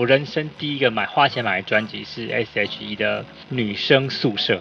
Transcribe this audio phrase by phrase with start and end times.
[0.00, 4.54] 我人生第一个买花钱买的专辑是 S.H.E 的《女生宿舍》。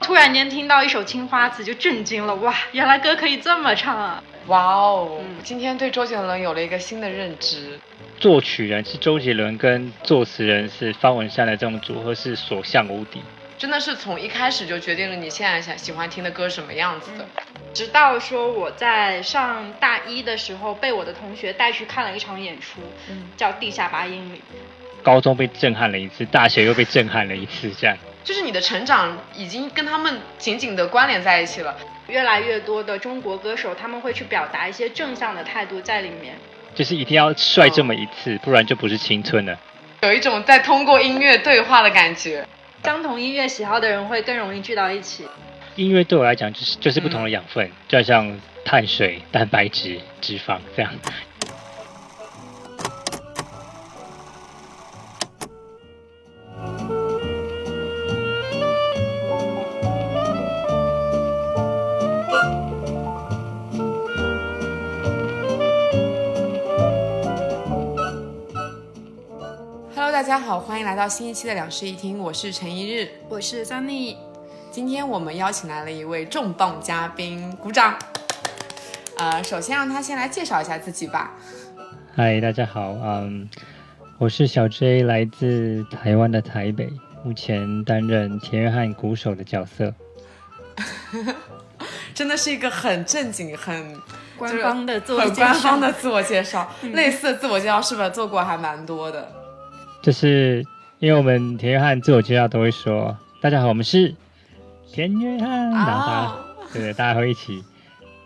[0.00, 4.20] 突然间听到一首《青花瓷》就震惊了，哇，原来歌可以这么唱啊！
[4.48, 7.78] 哇哦，今天对周杰伦有了一个新的认知。
[8.18, 13.22] 作曲人是周杰伦，跟作词人是方文山的这种组合是所向无敌。
[13.56, 17.24] 真的是从一开始就决定了你现在想喜欢听的歌什么样子的。
[17.72, 22.80] 直到说我在上大一的时候，被我的同学带去看了一场演出，
[23.36, 24.38] 叫《地下八英里》。
[25.02, 27.96] 高中被震撼了一次，大学又被震撼了一次，这样。
[28.24, 31.76] 就是你的成长已经跟他们紧紧的关联在一起了。
[32.08, 36.34] 越来越多的中国歌手，他们会去表达一些正向的态度在里面。
[36.74, 39.58] 就是一定要帅这么一次，不然就不是青春了。
[40.02, 42.46] 有一种在通过音乐对话的感觉。
[42.84, 45.24] 相同音乐喜好的人会更容易聚到一起。
[45.76, 50.92] 音乐对我来讲就是就是不同的养分，就像碳水、蛋白质、脂肪这样。
[70.22, 74.14] 大家好，欢迎来到新一期的两室一厅，我是陈一日，我是 Sunny。
[74.70, 77.98] 今天我们邀请来了一位重磅嘉宾，鼓掌。
[79.18, 81.32] 呃，首先让他先来介绍一下自己吧。
[82.14, 83.50] 嗨，大家好，嗯，
[84.16, 86.88] 我是小 J，来自台湾的台北，
[87.24, 89.92] 目前担任田约翰鼓手的角色。
[92.14, 94.00] 真的是一个很正经、很
[94.38, 99.41] 官方的自我很官方的自我介绍，类似的自我介绍是不是做过还蛮多的？
[100.02, 100.66] 就是
[100.98, 104.12] 因为我们田约翰自我介绍都会说：“大家好，我们是
[104.92, 106.36] 田约翰。”然后大家
[106.72, 107.64] 对大家会一起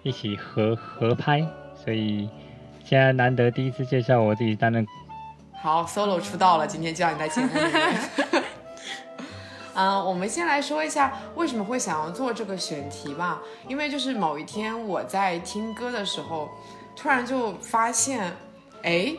[0.03, 1.47] 一起合合拍，
[1.85, 2.29] 所以
[2.83, 4.87] 现在难得第一次介绍我自己担任。
[5.61, 8.01] 好，solo 出道了，今天就要你在节目里面。
[9.75, 13.43] 嗯， 我们先来说一下为什么会想要做这个选题吧。
[13.69, 16.49] 因为就是某一天我在听歌的时候，
[16.97, 18.33] 突然就发现，
[18.83, 19.15] 哎。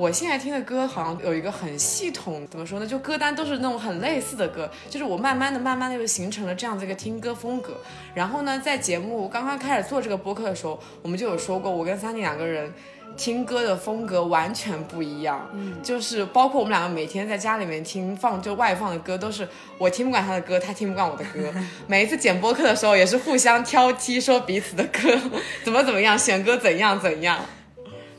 [0.00, 2.86] 我现在听的歌好像有一个很系统，怎么说呢？
[2.86, 7.74] 就歌单都是那种很类似的歌，就是我慢慢的、慢慢的就形成了这样子一个听歌风格。
[8.14, 12.72] 然后呢，在节目刚刚开始做这个播客的时候，我们就有说过，我跟三妮两个人
[13.14, 15.46] 听歌的风格完全不一样。
[15.52, 19.46] 嗯，就是包括我们两个每天在家里面听放就外放的歌，都是
[19.76, 21.52] 我听不惯他的歌，他听不惯我的歌。
[21.86, 25.14] 每一次剪播客的时候，也是互相挑剔，说彼此的歌
[25.62, 27.38] 怎么怎么样，选歌怎样怎样。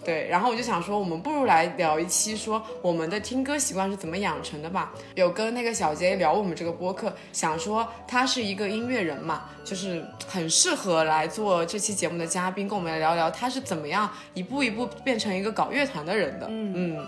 [0.03, 4.91] 对，然后我就想说，我们不如来聊一期，说我们的听歌习惯是怎么养成的吧。
[5.15, 16.47] 有跟那个小杰聊我们这个播客，想说他是一个音乐人嘛，就是很适合来做这期节目的嘉宾，跟我们来聊聊他是怎么样一步一步变成一个搞乐团的人的。
[16.49, 17.07] 嗯嗯，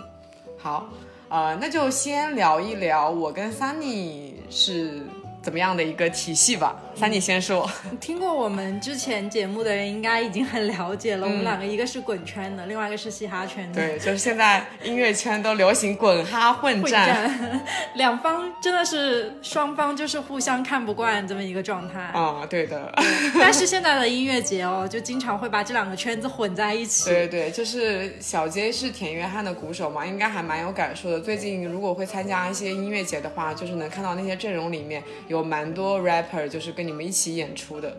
[0.56, 0.88] 好，
[1.28, 5.02] 呃，那就先聊一聊我跟 Sunny 是。
[5.44, 6.74] 怎么样的一个体系吧？
[6.96, 7.70] 三，你先说。
[8.00, 11.26] 听过我们之前节目的人应该已经很了解了。
[11.28, 13.74] 我们两个一个是滚圈的，另外一个是嘻哈圈的。
[13.74, 17.60] 对， 就是现在音乐圈都流行滚哈混战，
[17.96, 22.46] 两方真的是双方就是互相看不惯这么一个状态啊。
[22.48, 22.90] 对的。
[23.38, 27.10] 但是现在的音乐节哦，就经常会把这两个圈子混在一起。
[27.10, 31.20] 对对，就是小杰是田约翰的鼓手嘛，应该还蛮有感受的。
[31.20, 35.33] 最近如果会参加一些音乐节的话，就是能看到那些阵容里面有。
[35.34, 37.96] 有蛮多 rapper 就是跟你们一起演出的，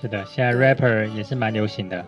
[0.00, 2.04] 是的，现在 rapper 也是蛮流行的，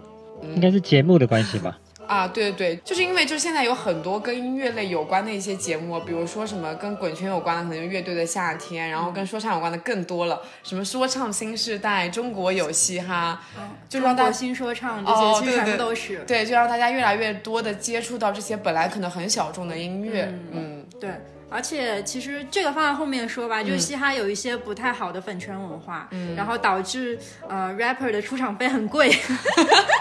[0.54, 1.78] 应该是节目的关系吧？
[2.06, 13.41] 啊，对对对，就是因为就是现在有很多跟音乐类有关的一些节目，比如说什么跟滚圈有关的，可能乐队的夏天，然后跟说唱有关的更多了，什么说唱新时代、中国有嘻哈，
[13.88, 21.10] 就让大家新说唱这些其实全部都是，对，就让大家越来越多的接触到这些本来可能很小众的音乐，嗯，对。
[21.50, 26.34] 而且其实这个放在后面说吧，就是嘻哈有一些不太好的粉圈文化，嗯。
[26.36, 27.18] 然后导致
[27.48, 29.10] 呃 rapper 的出场费很贵，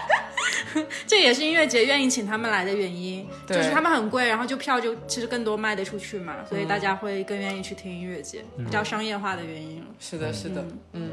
[1.08, 9.84] 这也是音乐节愿意请他们来的原因，就是他们很贵，然后就票就其实更多卖得出去嘛，所以大家会更愿意去听音乐节，比较商业化的原因。
[10.00, 10.64] 是的，是的，
[10.94, 11.12] 嗯。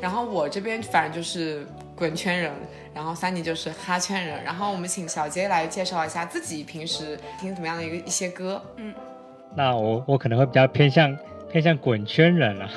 [0.00, 2.50] 然后我这边反正就是滚圈人，
[2.94, 8.92] 然后 Sunny 就是哈圈人，然后我们请小杰来介绍一下自己平时听怎么样的一个一些歌，嗯。
[9.54, 11.16] 那我我可能会比较偏向
[11.50, 12.68] 偏向滚圈人了，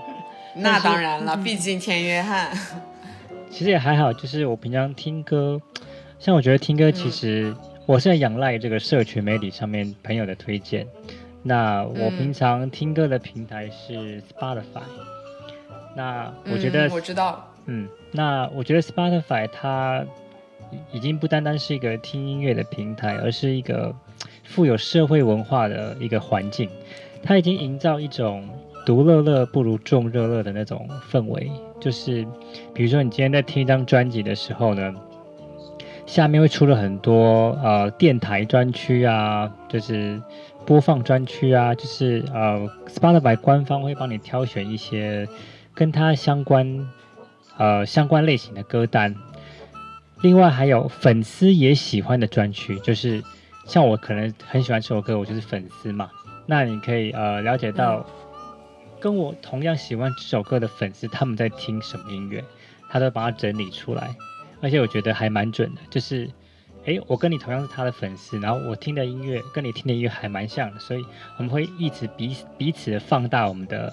[0.56, 2.50] 那当然了，毕竟田约翰。
[3.50, 5.60] 其实也还好，就是我平常听歌，
[6.18, 7.54] 像我觉得听歌，其实
[7.86, 10.86] 我是在仰赖这个社群媒体上面朋友的推荐。
[11.42, 14.82] 那我平常听歌的平台是 Spotify。
[15.94, 20.04] 那我觉得我知道，嗯，那我觉得 Spotify 它
[20.92, 23.94] 已经不单单是一个听音乐的平台，而是一个
[24.46, 26.70] 富有社会文化的一个环境。
[27.22, 28.48] 它已经营造一种
[28.84, 31.50] 独乐乐不如众乐乐的那种氛围，
[31.80, 32.24] 就是
[32.72, 34.94] 比如说你今天在听一张专辑的时候呢，
[36.06, 40.22] 下面会出了很多呃电台专区啊，就是
[40.64, 45.26] 播放专区啊，就是呃 Spotify 官方会帮你挑选一些
[45.74, 46.88] 跟它相关
[47.56, 49.16] 呃相关类型的歌单。
[50.20, 53.22] 另外还有粉丝也喜欢的专区，就是
[53.66, 56.08] 像我可能很喜欢这首歌，我就是粉丝嘛。
[56.46, 58.06] 那你可以呃了解到，
[59.00, 62.42] 跟我同样喜欢这首歌的粉丝他们在听什么音乐，
[62.88, 64.14] 他都把它整理出来，
[64.62, 65.80] 而且我觉得还蛮准的。
[65.90, 66.30] 就是，
[66.84, 71.04] 诶，我跟你同样是他的粉丝，然后我听的音乐跟你听的音乐还蛮像的，所以
[71.36, 73.92] 我们会一直彼彼此的放大我们的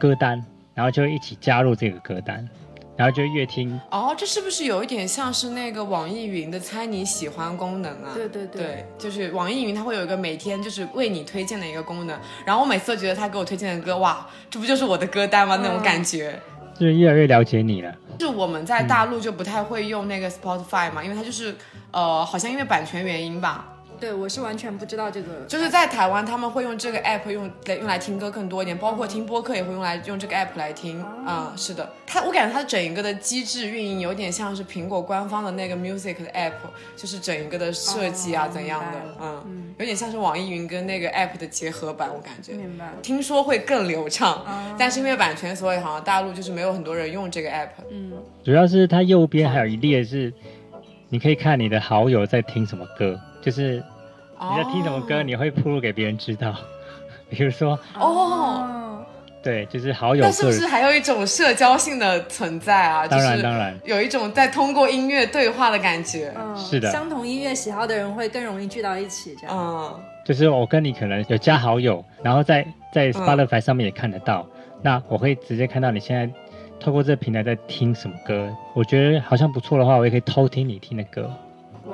[0.00, 0.44] 歌单，
[0.74, 2.48] 然后就一起加入这个歌单。
[2.96, 8.12] 然后就越听哦，这是不是有一点像是那个网易云的猜你喜欢功能啊？
[8.14, 15.58] 对对对，就是网易云它会有一个每天就是为你推荐的一个功能，然后我每次都觉得他给我推荐的歌，哇，这不就是我的歌单吗？
[15.62, 16.40] 那种感觉，
[16.78, 17.92] 就是越来越了解你了。
[18.16, 21.52] 就我们在大陆就不太会用那个 Spotify 嘛，因为它就是
[21.90, 23.73] 呃，好像因为版权原因吧。
[24.00, 25.44] 对，我是完全不知道这个。
[25.48, 31.02] 就是在台湾，他们会用这个 app 用来用来听歌更多一点，包括听播客也会用来用这个 app 来听。
[31.24, 36.52] 啊，是的，它我感觉它整一个的机制运营有点像是苹果官方的那个 music 的 app，
[36.96, 42.52] 就是整一个的设计啊怎样的，嗯，有点像是网易云跟那个 app 的结合版，我感觉。
[42.52, 42.90] 明白。
[43.02, 44.44] 听说会更流畅，
[44.78, 47.68] 但是因为版权，所以好像大陆就是没有很多人用这个 app。
[47.90, 48.12] 嗯，
[48.44, 50.32] 主要是它右边还有一列是，
[51.08, 53.82] 你可以看你的好友在听什么歌，就是。
[54.36, 55.22] 你在听什么歌？
[55.22, 56.52] 你会铺路给别人知道，
[57.30, 59.00] 比如说哦，
[59.42, 60.24] 对，就是好友。
[60.24, 63.06] 那是不是还有一种社交性的存在啊？
[63.06, 66.34] 当然，当然，有一种在通过音乐对话的感觉。
[66.56, 69.56] 是的，相同音乐喜好的人会更容易聚到一起，这样。
[69.56, 74.44] 嗯，就是我跟你可能有加好友，然后在在 Spotify 上面也看得到，
[74.82, 76.28] 那我会直接看到你现在
[76.80, 78.52] 透过这个平台在听什么歌。
[78.74, 81.30] 我觉得好像不错的话，我也可以偷听你听的歌。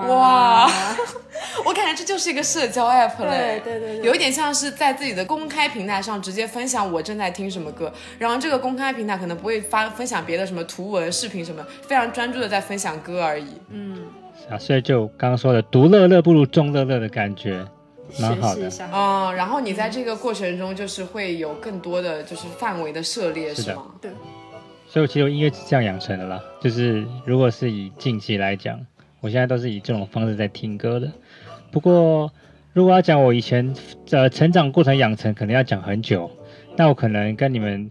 [0.09, 0.71] 哇，
[1.65, 13.47] 我感觉这就是一个社交 app 嘞，对对对，有一点像是在自己的公开平台上直接分享我正在听什么歌，然后这个公开平台可能不会发分享别的什么图文、视频什么，非常专注的在分享歌而已。
[13.71, 14.03] 嗯，
[14.51, 17.65] 啊，所以就刚刚说的独乐乐不如众乐乐的感觉，
[18.19, 18.71] 蛮好的。
[18.93, 23.87] 嗯，然后你在这个过程中就是会有更多的就是范围的涉猎，是吗？
[24.01, 24.11] 对。
[24.89, 28.77] 所以其实音乐是这样养成的啦，就是如果是以近期来讲。
[29.21, 31.11] 我现在都是以这种方式在听歌的，
[31.71, 32.33] 不过
[32.73, 33.75] 如果要讲我以前
[34.09, 36.31] 的成长过程养成，可能要讲很久。
[36.77, 37.91] 那我可能跟你们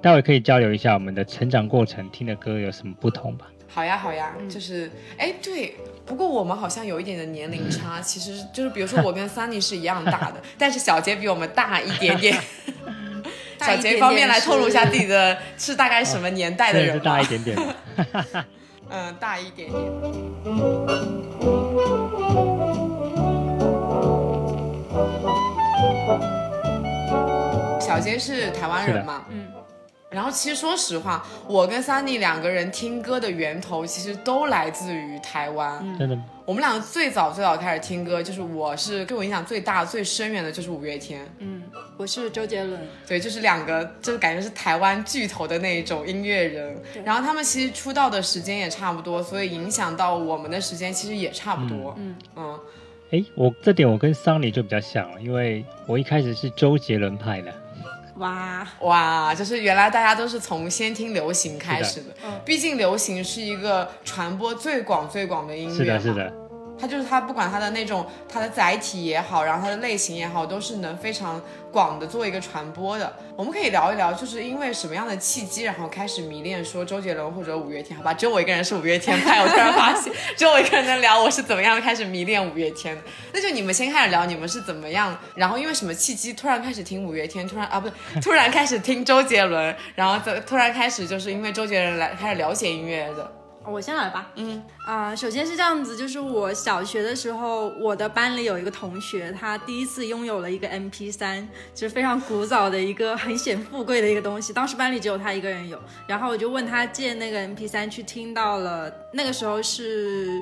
[0.00, 3.46] 待会可以交流一下我们的成长过程听的歌有什么不同吧？
[3.68, 5.74] 好呀，好呀，就是哎，对，
[6.06, 12.36] 不过我们好像有一点的年龄差，其实就是比如说我跟 Sunny 是一样大的，但是小杰比我们大一点点。
[13.60, 17.56] 小杰方便来透露一下自己的是大概什么年代的人是大一点点。
[18.90, 19.80] 嗯，大一点点。
[27.80, 29.24] 小杰是台湾人嘛？
[29.30, 29.49] 嗯。
[30.10, 35.96] 然后其实说实话，我跟 Sunny 两个人听歌的源头其实都来自于台湾。
[35.96, 36.18] 真的。
[36.44, 41.24] 我们两个最早最早开始听歌，就是我是对我影响最大、最深远的就是五月天。
[41.38, 41.62] 嗯。
[41.96, 46.76] 我是周杰伦，对，就是两个，就是感觉是台湾巨头的那一种音乐人。
[47.04, 51.94] 然后他们其实出道的时间也差不多，所以影响到我们的时间其实也差不多。
[51.98, 52.58] 嗯嗯。
[53.12, 57.54] 哎，我这点我跟桑尼就比较像了，因为我一开始是周杰伦派的。
[58.20, 62.14] 哇哇，就是原来大家都是从先听流行开始的。
[62.24, 62.40] 嗯。
[62.44, 65.74] 毕竟流行是一个传播最广最广的音乐。
[65.74, 66.32] 是的，是的。
[66.80, 73.12] 它就是它，不管它的那种它的载体也好，然后它的类型也好，都是能非常广的做一个传播的。
[73.36, 77.96] 我们可以聊一聊，就是因为什么样的契机，然后开始迷恋说周杰伦或者五月天？
[77.96, 83.02] 好吧，只有我一个人是五月天派，我突然发现只有我一个人能聊我是怎么样开始迷恋五月天的。
[83.32, 93.39] 那就你们先开始聊，你们是怎么样，然后因为什么契机突然开始听五月天，突然啊不对突然开始听周杰伦，然后 突然开始就是因为周杰伦来开始了解音乐的。
[93.66, 94.30] 我先来吧。
[94.36, 104.52] 嗯啊，首先是这样子，就是我小学的时候，我的班里有一个同学，他第一次拥有了一个 MP 三，就是非常古早的一个很显富贵的一个东西。
[104.52, 110.40] 当时班里只有他一个人有，然后我就问他借那个 MP 三去听到了，那个时候是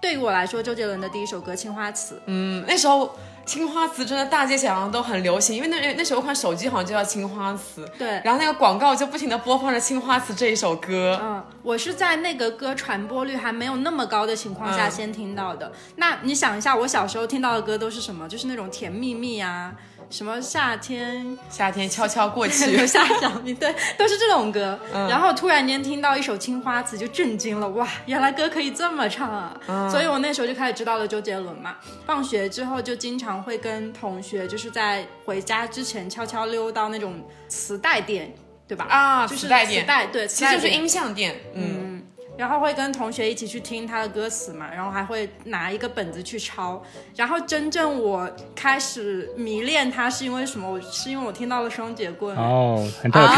[0.00, 2.14] 对于我来说周杰伦的第一首歌《青花瓷》。
[2.26, 3.10] 嗯，那时候。
[3.48, 11.18] 青花瓷真的大街小巷都很流行，因为那那时候有款手机好像就叫青花瓷，对，然后那个广告就不停的播放着青花瓷这一首歌。
[11.22, 15.72] 嗯，我是在那个歌传播率还没有那么高的情况下嗯先听到的。
[15.96, 18.28] 那你想一下，我小时候听到的歌都是什么？
[18.28, 19.72] 就是那种甜蜜蜜啊，
[20.10, 24.78] 什么夏天夏天悄悄过留去，下小明，对， 都是这种歌。
[24.94, 29.58] 嗯然后突然间听到一首《青花瓷》，就震惊了，哇，原来歌可以这么唱啊！
[29.68, 31.76] 嗯所以我那时候就开始知道了周杰伦嘛。
[32.06, 38.32] 放学之后就经常会跟同学，就是在回家之前悄悄溜到那种磁带店，
[38.66, 38.86] 对吧？
[38.88, 41.97] 啊就是磁带店磁带对，其实就是音像店，嗯，嗯，
[42.38, 46.80] 然后会跟同学一起去听他的歌词嘛，然后还会拿一个本子去抄。
[47.16, 50.70] 然后真正我开始迷恋他是因为什么？
[50.70, 53.28] 我是因为我听到了双截棍，哦，很特别。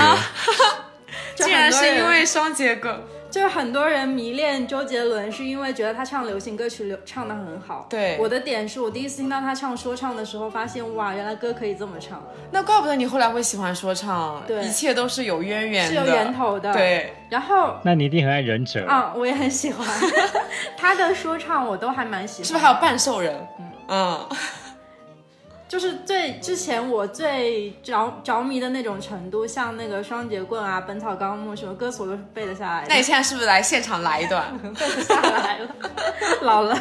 [1.34, 2.94] 竟然是因为双截棍，
[3.30, 7.86] 就是很多人迷恋周杰伦，是因为觉得他唱流行歌曲流唱的很好。
[7.88, 17.76] 对我的点是我第一次听到他唱说唱的时候，发现哇，原来歌可以这么唱，那怪不得你后来会喜欢说唱，对一切都是有渊源的，是有源头的。，对，然后。
[17.84, 18.86] 那你一定很爱忍者。
[18.86, 19.86] 啊、我也很喜欢
[20.76, 22.44] 他的说唱，我都还蛮喜欢。
[22.44, 23.46] 是不是还有半兽人？
[23.88, 24.28] 嗯，
[25.70, 34.52] 就是最之前我最着着迷的那种程度，像那个双节棍啊、本草纲目什么歌词我都是背得下来的，那你现在是不是来现场来一段？
[34.60, 35.74] 背不下来了，
[36.42, 36.76] 老了。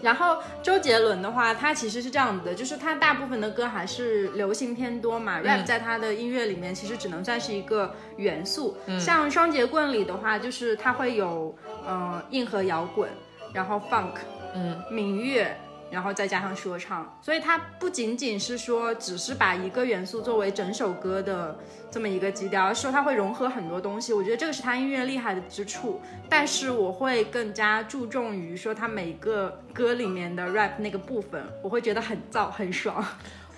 [0.00, 8.76] 然后周杰伦的话，他其实是这样子的，就是他大部分的歌还是流行偏多嘛、r a p 在他的音乐里面其实只能算是一个元素。
[9.00, 11.52] 像双节棍里的话，就是他会有
[11.84, 13.10] 呃硬核摇滚，
[13.52, 14.12] 然后 funk，
[14.54, 15.56] 嗯，民乐，
[15.96, 21.58] 然后再加上说唱，所以它不仅仅是说只是把一个元素作为整首歌的
[21.90, 24.12] 这么一个基调，而是说它会融合很多东西。
[24.12, 25.98] 我觉得这个是他音乐厉害的之处。
[26.28, 33.02] 但是我会更加注重于说他每个歌里面的 rap 那个部分，我会觉得很燥很爽。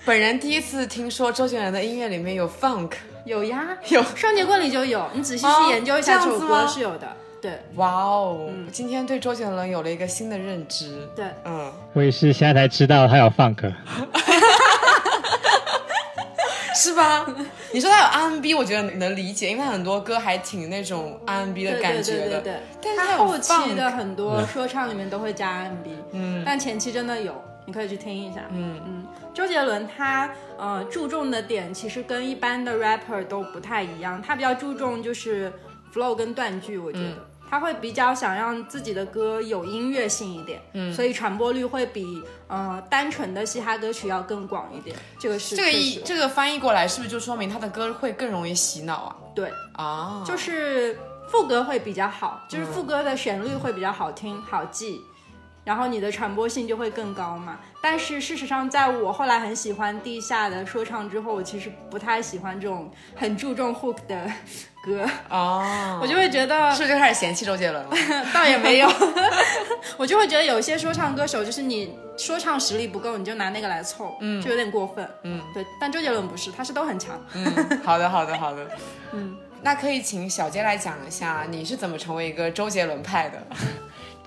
[0.04, 2.92] 本人第一次听说周杰伦的音乐里面有 funk，
[3.24, 7.16] 有呀， 有双节棍里就有，你仔细哦去研究一下这首歌是有的。
[7.40, 8.50] 对哇哦！
[8.72, 11.08] 今天对周杰伦有了一个新的认知。
[11.14, 13.72] 对，嗯，我也是现在才知道他有 funk。
[16.74, 17.26] 是吧？
[17.72, 22.20] 你说他有 R&B，我觉得能理解，因为他很多歌还挺那种 R&B 的感觉的。
[22.20, 27.34] 对对对对，但是有他后期的很多说唱里面都会加 R&B，嗯但前期真的有，
[27.66, 28.42] 你可以去听一下。
[28.52, 35.52] 嗯嗯，周杰伦他呃注重的点其实跟一般的 rapper 都不太一样，他比较注重就是
[35.98, 37.28] flow 跟断句，我觉得。
[37.50, 44.94] 他会比较想让自己的歌有音乐性一点，嗯，所以传播率会比呃单纯的嘻哈歌曲要更广一点。
[45.18, 49.16] 这个是这个确实一这个翻译过来，是不是就说明他的歌会更容易洗脑啊？
[49.34, 50.98] 对，啊，就是
[51.30, 55.00] 副歌会比较好，就是副歌的旋律会比较好听、好记，
[55.64, 57.58] 然后你的传播性就会更高嘛。
[57.80, 64.30] 但是事实上，在我后来很喜欢地下的说唱之后，我其实不太喜欢这种很注重 hook 的
[64.88, 67.90] 歌，哦， 我就会觉得是不是就开始嫌弃周杰伦了？
[68.34, 68.88] 倒也没有，
[69.96, 75.64] 我就会觉得有些说唱歌手就是你说唱实力不够，你就拿那个来凑，嗯，就有点过分，嗯，对。
[75.80, 77.20] 但周杰伦不是，他是都很强。
[77.34, 77.44] 嗯，
[77.84, 78.66] 好的，好的，好的。
[79.12, 83.38] 嗯，那可以请小杰来讲一下，你是怎么成为一个周杰伦派的？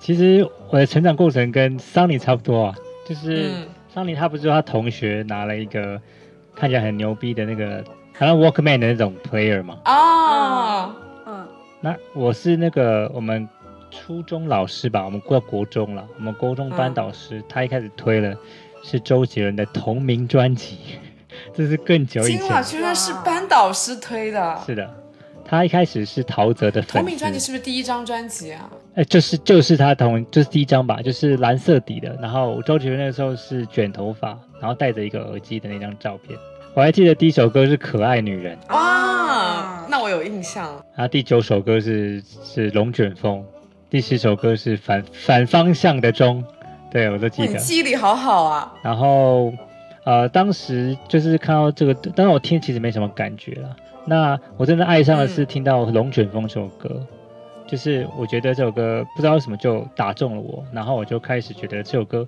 [0.00, 2.74] 其实我的成长过程跟桑尼差不多啊，
[3.08, 6.00] 就是嗯桑尼他不是说他同学拿了一个
[6.56, 7.84] 看起来很牛逼的那个
[8.18, 10.94] 好像 Walkman 的那种 player 嘛，哦，
[11.26, 11.46] 嗯，
[11.80, 13.48] 那我是那个我们
[13.90, 18.36] 初中老师吧，我们过国中了，我们国中班导师、他一开始推了
[18.82, 20.78] 是周杰伦的同名专辑，
[21.54, 24.60] 这是更久以金马前，居然是班导师推的。
[24.66, 24.94] 是的，
[25.44, 28.70] 他一开始是陶喆的粉，同名专辑是不是第一张专辑啊？
[28.94, 32.16] 哎，就是就是他同就是第一张吧，就是蓝色底的。
[32.20, 36.38] 然后周杰伦那个时候是卷头发，然后戴着一个耳机的那张照片。
[36.74, 40.64] 我还记得第一首歌是《可爱女人》，哇啊，那我有印象。
[40.94, 43.40] 然后第九首歌是是《龙卷风》，
[43.90, 46.42] 第十首歌是反反方向的钟，
[46.90, 47.58] 对我都记得。
[47.58, 48.72] 记忆力好好啊！
[48.82, 49.52] 然后
[50.04, 53.76] 呃，当时就是看到这个，当然我听其实没什么感觉啦。
[54.06, 57.06] 那我真的爱上的是听到《龙卷风》这首歌，
[57.66, 62.26] 就是我觉得这首歌不知道为什么就打中了我，然后我就开始觉得这首歌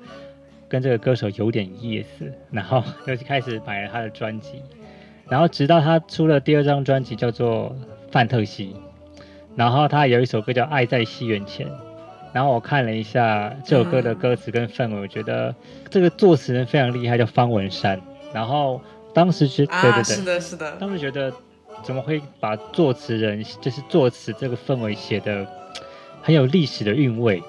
[0.74, 4.60] 跟这个歌手有点意思，然后 就开始买了他的专辑，
[5.28, 7.70] 然后直到他出了第二张专辑叫做
[8.10, 8.74] 《范特西》，
[9.54, 11.64] 然后他有一首歌叫《爱在西元前》。
[12.32, 15.54] 然后我看了一下这首歌的歌词跟氛围，我觉得
[15.88, 18.00] 这个作词人非常厉害，叫方文山。
[18.32, 18.80] 然后
[19.14, 20.76] 当时觉，对啊，对对，是的，是的。
[20.80, 21.32] 当时觉得
[21.84, 25.46] 怎么会把作词人就是作词这个氛围写的
[26.20, 27.40] 很有历史的韵味，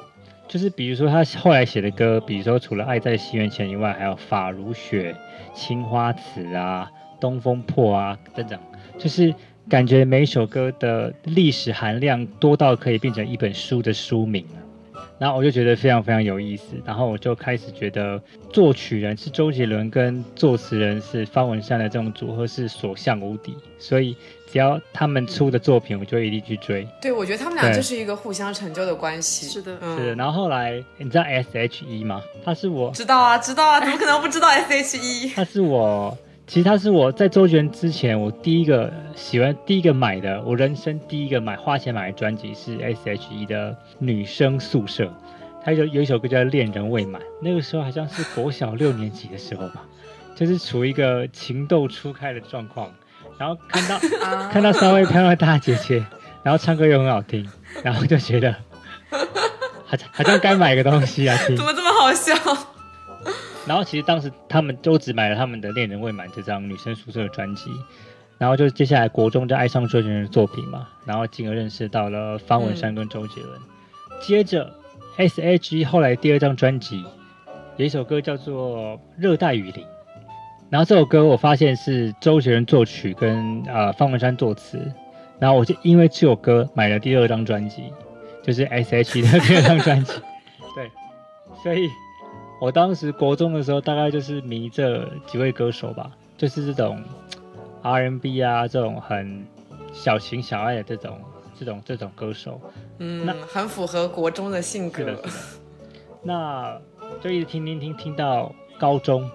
[0.48, 5.14] 就是比如说他后来写的歌，比如说除了《爱在西元前》以外，还有《法如雪》
[5.60, 8.60] 《青花瓷》啊，《东风破》啊等等，
[8.98, 9.34] 就是
[9.68, 15.02] 感觉每一首歌的历史含量多到可以变成一本书的书名了。
[15.18, 18.22] 然后我就觉得非常非常有意思，然后我就开始觉得
[18.52, 24.16] 作曲人是周杰伦跟作词人是方文山的这种组合是所向无敌，所以
[24.48, 26.88] 只要他们出的作品，我就一定去追。
[27.02, 29.48] 对，我觉得他们俩就是一个互相成就的关系。
[29.48, 32.22] 是的嗯，是，然后后来你知道 S H E 吗？
[32.44, 35.32] 他是我知道啊，知道啊，怎么可能不知道 S H E？
[35.36, 45.06] 他是我，其实他是我在周杰伦之前，我第一个喜欢、第一个买的，我人生第一个买花钱买的专辑是 S.H.E 的《女生宿舍》，
[45.64, 49.86] 他有有一首歌叫《恋人未满》，那个时候好像是国小六年级的时候吧，
[50.36, 52.94] 就是处于一个情窦初开的状况，
[53.38, 56.06] 然后看到啊看到三位漂亮的大姐姐，
[56.44, 57.48] 然后唱歌又很好听，
[57.84, 58.56] 然后就觉得
[59.86, 61.66] 好像好像该买个东西啊 听怎。
[61.66, 62.34] 么这么好笑？
[63.68, 67.72] 然后其实当时他们都只买了他们的《恋人未满》这张女生宿舍的专辑，
[68.38, 73.60] 然后就接下来国中就爱上周杰伦的作品嘛，然后进而认识到了方文山跟周杰伦。
[74.22, 74.72] 接着
[75.18, 77.04] S.H.E 后来第二张专辑
[77.78, 79.84] 有一首歌叫做《热带雨林》，
[80.70, 84.80] 然后这首歌我发现是周杰伦作曲跟呃方文山作词，
[85.40, 87.94] 然后我就因为这首歌买了第二张专辑，
[88.44, 90.14] 就是 S.H.E 的第二张 专辑，
[90.76, 90.90] 对，
[91.64, 91.90] 所以。
[92.62, 97.04] 我当时国中的时候，大概就是迷这几位歌手吧，就是这种
[97.82, 99.46] R&B 啊，这种很
[99.92, 101.20] 小情小爱的这种、
[101.60, 102.60] 这种、这种歌手。
[103.00, 105.58] 嗯那，很符合国中的性是的，格是。
[105.58, 105.62] 的。
[106.24, 106.82] 那
[107.22, 109.30] 就一直听听听听到高中，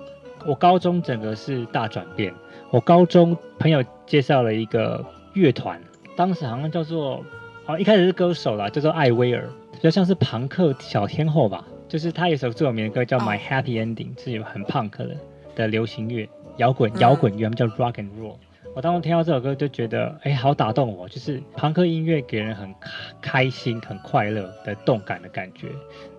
[0.46, 2.32] 我高中整个是大转变。
[2.70, 5.04] 我高中朋友介绍了一个
[5.34, 5.80] 乐团，
[6.16, 7.24] 当时好像叫做，
[7.66, 11.64] 哦、一开始是歌手啦，叫做艾薇儿，比较像是朋克小天后吧。
[11.88, 15.16] 就是他有一首最有名的歌叫《哦 My Happy Ending》，是有很 punk 的
[15.56, 16.28] 的流行乐、
[16.58, 18.36] 摇滚嗯摇滚乐，他们叫 Rock and Roll。
[18.76, 25.66] 我当时听到这首歌就觉得，哎，好打动我，就是朋克音乐给人很开开心、很快乐的动感的感觉。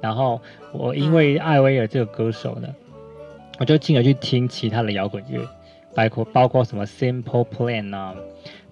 [0.02, 0.41] 然后
[0.74, 2.67] 我因为艾薇儿这个歌手呢，
[3.62, 5.47] 我就进而去听其他的摇滚乐，
[5.93, 8.15] 包括包括什么 Simple Plan 啊、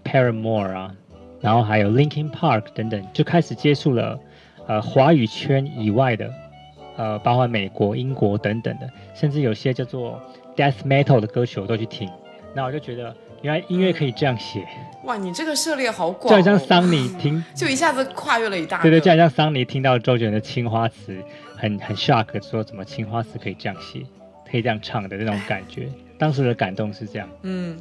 [0.04, 0.96] Paramore 啊，
[1.40, 4.20] 然后还有 Linkin Park 等等，就开始接触了
[4.66, 6.28] 呃华语圈以外的，
[6.98, 10.20] 呃，包括美国、英国等等的，甚至有些叫做
[10.56, 12.10] Death Metal 的歌曲我都去听。
[12.56, 14.68] 那我就觉得，原来音乐可以这样写，
[15.04, 18.90] 哇，你这个涉猎好广就好、像哦，桑尼听， 就一下子跨越了一大个。
[18.90, 21.14] 对对，就好像桑尼听到周杰伦的《青花瓷》，
[21.56, 24.02] 很很 shock，说怎么《青花瓷》可以这样写，
[24.50, 25.88] 可以这样唱的那种感觉。
[26.18, 27.30] 当时的感动是这样。
[27.44, 27.78] 嗯，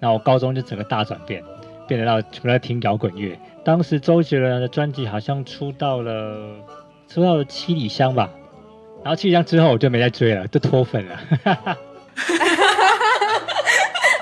[0.00, 1.42] 然后我高中就整个大转变，
[1.86, 3.38] 变得到除了听摇滚乐。
[3.64, 6.56] 当时周杰伦的专辑好像出到了
[7.08, 8.30] 出到了七里香吧，
[9.04, 11.20] 然后七里香之后我就没再追了，就脱粉了。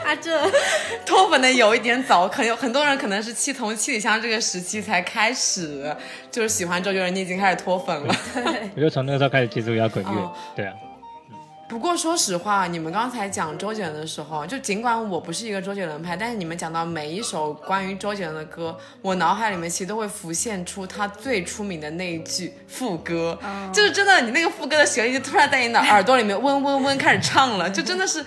[0.05, 0.39] 啊，这
[1.07, 5.95] 脱粉的有一点早，可能有很多人可能是七从七里香这个时期才开始，
[6.33, 8.15] 就是喜欢周杰伦，你已经开始脱粉了。
[8.75, 10.11] 我就从那个时候开始接触摇滚乐。
[10.11, 10.75] 哦对啊，
[11.71, 23.39] 不过说实话，你们刚才讲周杰伦的时候，就尽管我不是一个周杰伦派，但是你们讲到每一首关于周杰伦的歌，我脑海里面其实都会浮现出他最出名的那一句副歌，
[23.73, 28.27] 就是真的，你那个副歌的旋律就突然在你的耳朵里面嗡嗡嗡开始唱了，就真的是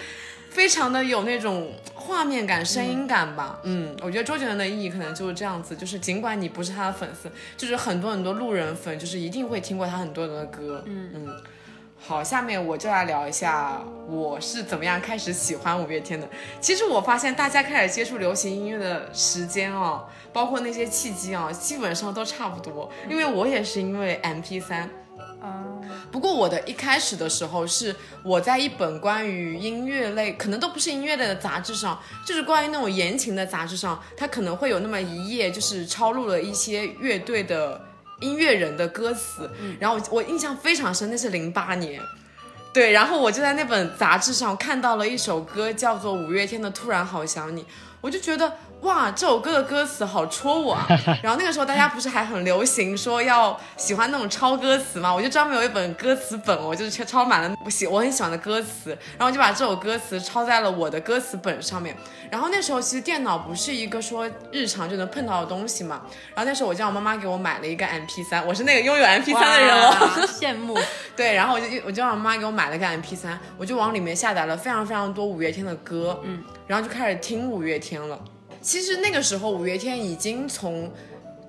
[0.50, 3.60] 非常的有那种画面感、声音感吧。
[3.64, 10.82] 嗯，我觉得周杰伦的意义可能就是这样子，就是尽管你不是他的粉丝，就是很多很多路人粉，就是一定会听过他很多的歌。
[10.86, 11.44] 嗯嗯。
[12.06, 16.28] 好，下面我就来聊一下我是怎么样开始喜欢五月天的。
[16.60, 22.92] 其实我发现大家开始接触流行音乐的时间哦，包括那些契机啊，基本上都差不多。
[23.10, 24.82] 因为我也是因为 MP 三
[25.42, 25.64] 啊，
[26.12, 37.82] 不过我的一开始的时候是我在一本关于音乐类，可能都不是音乐类的杂志上，就是关于那种言情的杂志上，它可能会有那么一页，就是抄录了一些乐队的
[38.24, 42.02] 音乐人的歌词，然后我我印象非常深，那是零八年。
[42.74, 47.62] 对，然后我就在那本杂志上看到了一首歌，叫做五月天的《突然好想你》，
[48.02, 48.52] 我就觉得
[48.84, 50.86] 哇，这首歌的歌词好戳我啊！
[51.24, 61.96] 然后那个时候大家不是还很流行说要喜欢那种抄歌词嘛，我就专门有一本歌词本，我就是抄抄满了我喜我很喜欢的歌词，然后我就把这首歌词抄在了我的歌词本上面。
[62.30, 66.02] 然后那时候其实电脑不是一个说日常就能碰到的东西嘛，
[66.36, 70.28] 然后那时候我叫我妈妈给我买了一个 MP 三我是那个拥有 MP 三的人哦。
[70.28, 70.78] 羡慕。
[71.16, 78.20] 对，然后我就我就让我妈给我买了个 MP 三我就往里面下载了非常非常多五月天的歌，嗯，然后就开始听五月天了。
[78.64, 80.90] 其实那个时候五月天已经从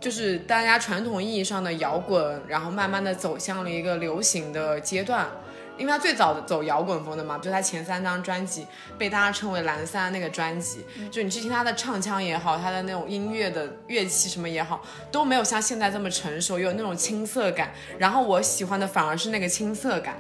[0.01, 5.29] 就是大家传统意义上的摇滚，然后慢慢的走向了一个流行的阶段。
[5.77, 8.65] 因为他最早的走摇滚风的嘛，就他前三张专辑
[8.97, 17.73] 被大家称为蓝三那个专辑，就你去听他的唱腔也好，他的那种音乐的乐器什么也好，都没有像现在这么成熟，有那种青涩感。
[17.99, 20.17] 然后我喜欢的反而是那个青涩感。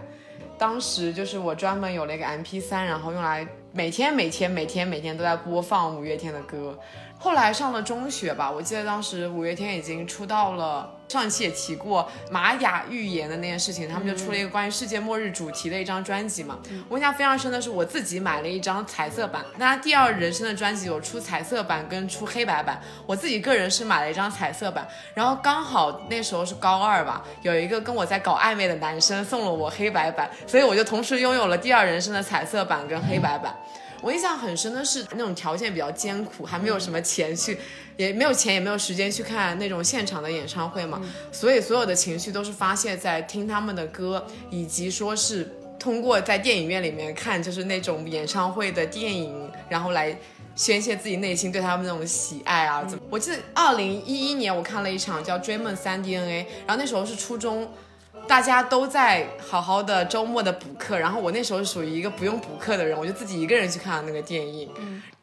[0.58, 6.78] 当时就是我专门有了一个 M P 三，然后用来每天每天每天每天都在播放五月天的歌。
[7.24, 10.90] 后来上了中学吧，我记得当时五月天已经出道了。
[11.08, 16.58] 上一期也提过玛雅预言的那件事情，他们就出了一个关于世界末日主题的一张专辑嘛。
[16.88, 19.42] 我印象非常深的是，我自己买了一张彩色版。
[19.56, 24.86] 那第二人生的专辑有出彩色版跟出黑白版，我自己个人是买了一张彩色版。
[25.14, 33.54] 然后刚好那时候是高二吧，有一个跟我在搞暧昧的男生送了我黑白版，所以我就同时拥有了第二人生的彩色版跟黑白版。
[34.04, 37.56] 我印象很深的是那种条件比较艰苦，还没有什么钱去，
[37.96, 41.00] 也没有钱也没有时间去看那种现场的演唱会嘛，
[41.32, 50.14] 所以所有的情绪都是发泄在听他们的歌，以及说是通过在电影院里面看就是那种演唱会的电影，然后来
[50.54, 52.84] 宣泄自己内心对他们那种喜爱啊。
[52.84, 53.04] 怎么？
[53.08, 57.66] 我记得二零一一年我看了一场叫《追梦三 DNA》，然后那时候是初中。
[58.26, 64.68] 大家都在好好的周末的补课，然后我那时候是属于一个不用补课的人，我就自己一个人去看了那个电影。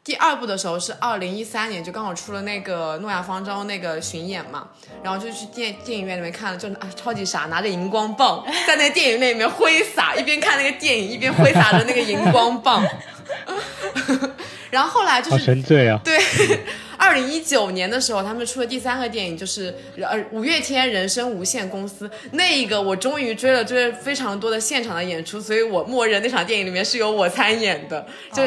[0.04, 4.66] 第二部的时候是二零一三年，就刚好出了那个诺亚方舟那个巡演嘛，
[5.02, 12.84] 然后就去电电影院里面看了，就啊超级傻，拿着荧光棒 在那个电影院里面挥洒，一边看那个电影一边挥洒着那个荧光棒。
[14.70, 16.18] 然后后来就是沉醉啊，对。
[17.02, 28.44] 二零一九年的时候，他们出了第三个电影，就是呃五月天人生无限公司那一个，我终于追了追了非常多的现场的演出，所以我默认那场电影里面是由我参演的，就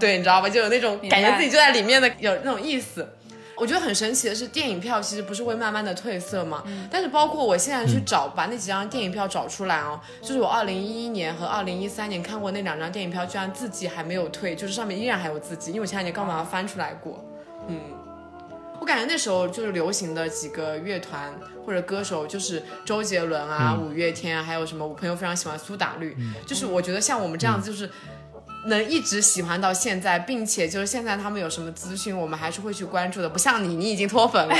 [0.00, 0.48] 对，你知道吧？
[0.48, 3.08] 就有那种感觉自己就在里面的有那种意思。
[3.54, 6.64] 我觉得很神奇的是，电影票其实不是会慢慢的褪色吗？
[6.90, 17.24] 但是包括我现在去找，把那几张电影票找出来哦，就是我二零一一年和二零一三年看过那两张电影票，居然字迹还没有退，就是上面依然还有字迹，因为我前两年刚把它翻出来过。
[17.68, 17.78] 嗯，
[18.82, 21.32] 我感觉那时候就是流行的几个乐团
[21.64, 24.84] 或者歌手，就是周杰伦啊、五月天啊，还有什么？
[24.84, 27.88] 我朋友非常喜欢苏打绿，就是我觉得像我们这样子，就是
[28.66, 33.28] 能一直喜欢到现在，并且就是现在他们有什么资讯，我们还是会去关注的。
[33.28, 34.56] 不像你，你已经脱粉了。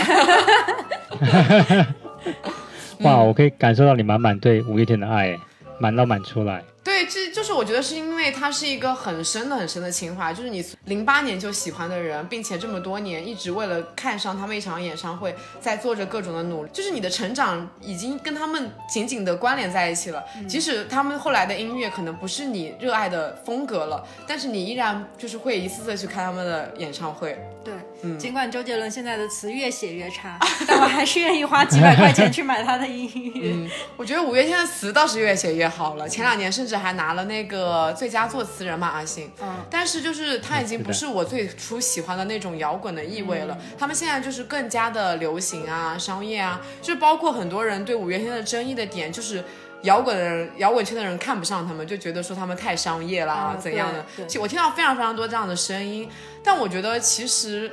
[3.01, 5.37] 哇，我可以感受到你满满对五月天的爱，
[5.81, 6.63] 满到满出来。
[6.85, 20.23] 对，这就是我觉得是因为它是一个很深的、很深的情怀，就是你零八年就喜欢的人，并且这么多年一直为了看上他们一场演唱会，在做着各种的努力，就是你的成长已经跟他们紧紧的关联在一起了。
[20.49, 27.39] 即使他们后来的音乐可能不是你热爱的风格了，但是你依然就是会一次次去看他们的演唱会。
[27.65, 27.73] 对，
[28.19, 33.71] 尽管周杰伦现在的词越写越差，但我还是愿意花几百块钱去买他的音乐。
[33.97, 39.33] 我觉得五月天的词倒是越写越好了，前两年甚至还拿了那个最佳作词人嘛，阿信。
[39.43, 43.59] 嗯，但是就是他已经不是我最初喜欢的那种摇滚的意味了。
[43.77, 49.43] 他们现在就是更加的流行啊，商业啊，就包括很多人对五月天的争议的点，就是
[49.83, 54.05] 摇滚的人、摇滚圈的人看不上他们，就觉得说他们太商业了，怎样的？
[54.27, 56.09] 其实我听到非常非常多这样的声音。
[56.45, 57.73] 但我觉得其实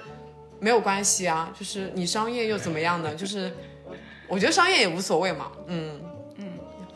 [0.60, 3.13] 没有关系啊，就是你商业又怎么样呢？
[3.13, 3.52] 就是
[4.28, 5.52] 我觉得商业也无所谓嘛。
[5.67, 6.09] 嗯嗯，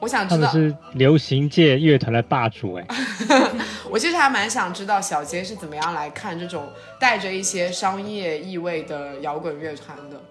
[0.03, 2.85] 我想知道他们是流行界乐团的霸主哎。
[3.89, 6.67] 我其实还蛮想知道小杰是怎么样来看这种
[6.99, 10.21] 带着一些商业意味的摇滚乐团的。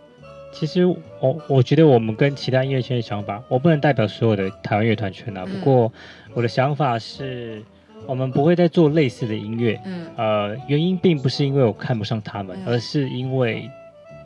[0.52, 5.46] 其实我我觉得我们跟其他音乐圈的想法，我不能代表所有的台湾乐团圈啊。
[5.46, 5.92] 不过
[6.34, 7.62] 我的想法是。
[8.04, 13.70] 我们不会再做类似的音乐，嗯，呃，原因并不是因为我看不上他们，而是因为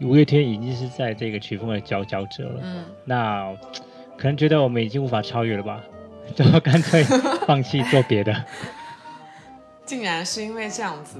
[0.00, 3.54] 五月天已经是在这个曲风的佼佼者了，嗯，那
[4.16, 5.82] 可能觉得我们已经无法超越了吧，
[6.34, 7.04] 就干脆
[7.46, 8.34] 放弃做别的。
[9.84, 11.18] 竟然是因为这样子？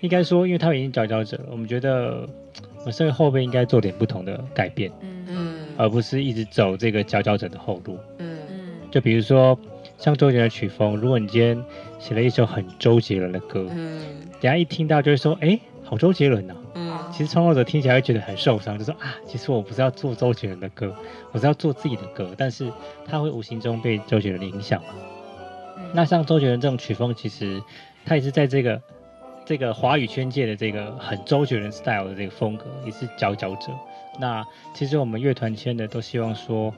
[0.00, 2.28] 应该说，因为他们已经佼佼者了，我们觉得
[2.80, 8.58] 我们身为后辈应该做点不同的改变，嗯嗯，而不是一直走这个佼佼者的后路，嗯嗯，
[8.90, 9.58] 就比如说。
[9.98, 11.58] 像周杰伦的曲风，如果你今天
[11.98, 13.98] 写了一首很周杰伦的歌，嗯，
[14.38, 16.65] 等下一听到就会说，哎，好周杰伦呐，嗯，
[17.16, 20.94] 其实创作者听起来会觉得很受伤，就说啊，其实我不是要做周杰伦的歌，
[21.32, 22.70] 我是要做自己的歌，但是
[23.06, 24.88] 他会无形中被周杰伦影响嘛。
[25.94, 27.62] 那像周杰伦这种曲风，其实
[28.04, 28.82] 他也是在这个
[29.46, 33.72] 这个华语圈界的这个很周杰伦 style 的这个风格，也是佼佼者。
[34.20, 36.74] 那其实我们乐团圈的都希望说。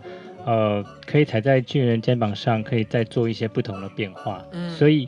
[0.46, 4.42] 呃，可以踩在巨人肩膀上，可以再做一些不同的变化。
[4.52, 5.06] 嗯，所以，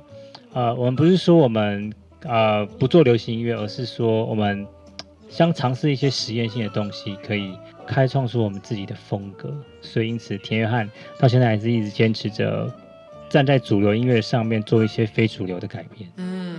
[0.52, 1.90] 呃，我们不是说我们
[2.24, 4.66] 呃不做流行音乐，而是说我们
[5.30, 12.70] 想尝试一些实验性的东西，可以开创出我们自己的风格，所以因此田约翰到现在还是一直坚持着
[13.28, 16.10] 站在主流音乐上面做一些非主流的改变。
[16.16, 16.58] 嗯，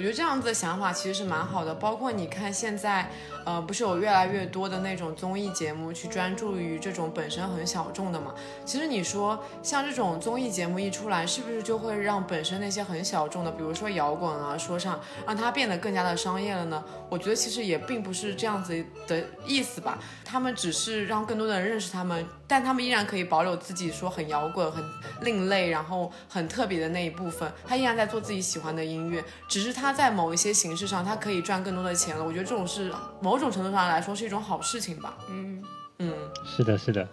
[0.00, 1.74] 我觉得这样子的想法其实是蛮好的。
[1.74, 3.10] 包括你看现在，
[3.44, 8.34] 呃，不是有越来越多的那种综艺节目去专注于这种本身很小众的嘛？
[8.64, 16.82] 其实你说像这种综艺节目一出来，是不是就会让本身那些很小众的，比如说摇滚啊、说唱，让它变得更加的商业了呢？
[17.10, 19.98] 我觉得其实也并不是这样子的意思吧。
[20.24, 24.84] 他们只是让更多的人认识他们，但他们依然可以保留自己说很摇滚、很
[25.20, 27.50] 另类，然后很特别的那一部分。
[27.64, 32.24] 他依然在做自己喜欢的音乐，只是他在某一些形式上，他可以赚更多的钱了。
[32.24, 35.16] 我觉得这种是某种程度上来说是一种好事情吧。
[35.28, 35.62] 嗯
[35.98, 36.12] 嗯，
[36.44, 37.06] 是的，是的。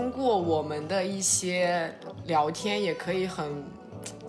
[0.00, 3.62] 通过我们的一些聊天，也可以很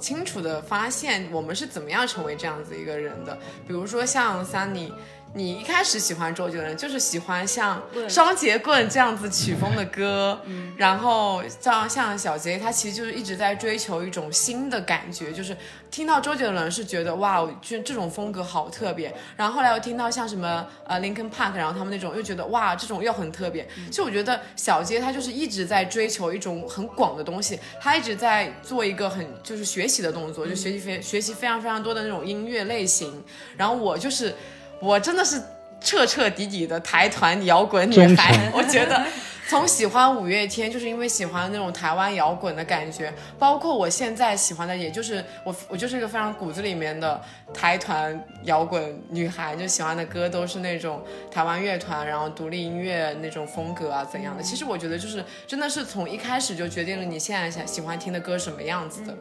[0.02, 3.38] 清楚的发现我们是怎么样成为这样子一个人的。
[3.66, 4.92] 比如说像 Sunny，
[5.34, 10.42] 你一开始喜欢周杰伦，就是喜欢像双节棍这样子曲风的歌，
[10.76, 15.56] 然后像像小杰，他其实就是一直在追求一种新的感觉，就是
[15.90, 23.66] 听到周杰伦是觉得哇，就这种风格好特别，然后后来又听到像什么呃 Linkin Park，然后他们那种又觉得哇，这种又很特别。
[23.90, 33.24] 其实我觉得小杰他就是一直在追求一种很广的东西，他一直在做一个很就是学习的动作，就学习非学习非常非常多的那种音乐类型。
[33.56, 34.36] 然后我就是
[34.82, 35.42] 我真的是
[35.80, 39.06] 彻彻底底的台团摇滚女孩，我觉得。
[39.50, 47.22] 从喜欢五月天，就是因为喜欢那种台湾摇滚的感觉，包括我现在喜欢的，也就是我，我就是一个非常骨子里面的
[47.54, 54.42] 台团摇滚女孩，就喜欢的歌都是那种台湾乐团，然后独立音乐那种风格啊怎样的。
[54.42, 59.14] 其实我觉得就是真的是从一开始就决定了你现在想喜欢听的歌什么样子的。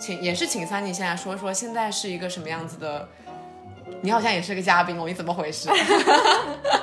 [0.00, 3.08] 请也是请三妮现在说说现在是一个什么样子的。
[4.02, 5.68] 你好像也是个嘉宾哦，你怎么回事？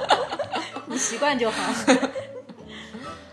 [0.85, 1.73] 你习惯就好。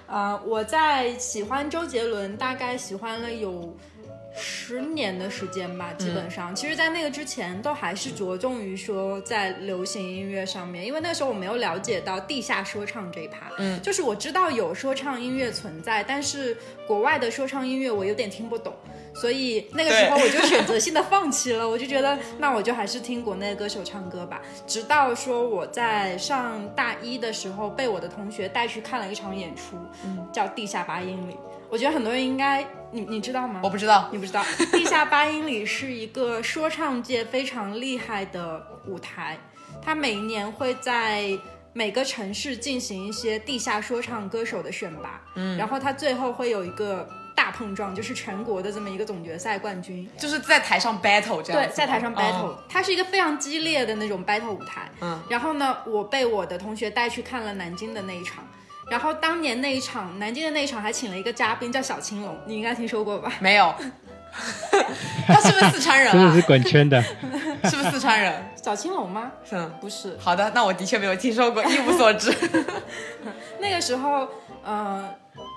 [0.06, 3.76] 啊、 我在喜欢周杰伦，大概喜欢了有
[4.36, 6.54] 十年的时间吧，基本上。
[6.54, 13.50] 其实，在那个之前，都还是着重于说在流行音乐上面，因为那时候我没有了解到地下说唱这一趴。
[13.58, 16.56] 嗯，就是我知道有说唱音乐存在，但是
[16.86, 18.74] 国外的说唱音乐我有点听不懂。
[19.14, 24.42] 所以那个时候我就选择性的放弃了，我就觉得 那我就还是听国内的歌手唱歌吧。
[24.66, 29.76] 直到说我在上大一的时候，被我的同学带去看了一场演出，
[30.32, 31.34] 叫《地下八英里》。
[31.70, 33.60] 我觉得很多人应该，你你知道吗？
[33.62, 34.08] 我不知道。
[34.12, 39.38] 你不知道，《地下八英里》是一个说唱界非常厉害的舞台，
[39.82, 41.30] 它每一年会在
[41.72, 54.90] 每个城市进行一些地下说唱歌手的选拔，嗯，然后它最后会有一个大碰撞，就是全国的这么一个总决赛冠军，就是在台上 battle 这样，对，在台上 battle，、哦它是一个非常激烈的那种 battle 舞台。
[55.00, 58.44] 嗯，然后呢，我被我的同学带去看了南京的那一场。
[58.90, 63.32] 然后当年那一场，南京的那一场还请了一个嘉宾叫小青龙，你应该听说过吧？
[63.40, 63.74] 没有。
[65.28, 66.42] 他是不是四川人啊真的是？
[66.42, 67.00] 滚圈的，
[67.70, 68.34] 是不是四川人？
[68.60, 69.30] 小青龙吗？
[69.52, 72.34] 嗯，不是，好的，那我的确没有听说过，一无所知。
[73.60, 74.28] 那个时候，
[74.64, 75.08] 呃，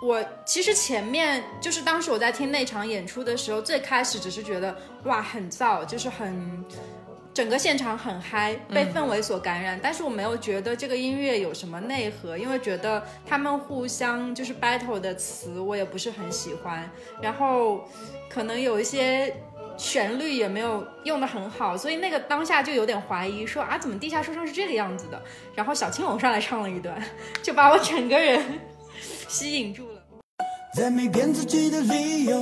[0.02, 6.64] 我其实前面就是当时我在听那场演出的时候，最开始只是觉得哇很燥，就是很
[7.34, 9.80] 整个现场很嗨，被氛围所感染。
[9.82, 16.90] 但是我没有觉得这个音乐有什么内核，因为觉得他们互相就是 battle 的词我也不是很喜欢，
[17.22, 17.84] 然后
[18.30, 19.34] 可能有一些。
[19.80, 25.22] 旋律也没有用的很好，所以那个当下就有点怀疑，说啊，怎么地下说唱是这个样子的？
[25.54, 27.00] 然后小青龙上来唱了一段，
[27.44, 28.44] 就把我整个人
[29.28, 30.02] 吸引住了。
[30.74, 32.40] 再没骗自己的理由。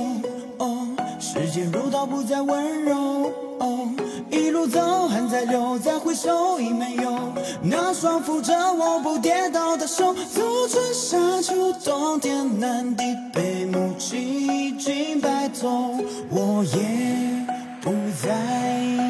[0.58, 3.32] 哦，时间如刀不再温柔。
[3.58, 3.90] 哦，
[4.30, 10.12] 一路走汗在流，再回首已没有那双扶着我不跌倒的手。
[10.14, 15.94] 走春夏秋冬天南地北木七已经白头，
[16.30, 17.46] 我也
[17.80, 17.90] 不
[18.22, 19.05] 再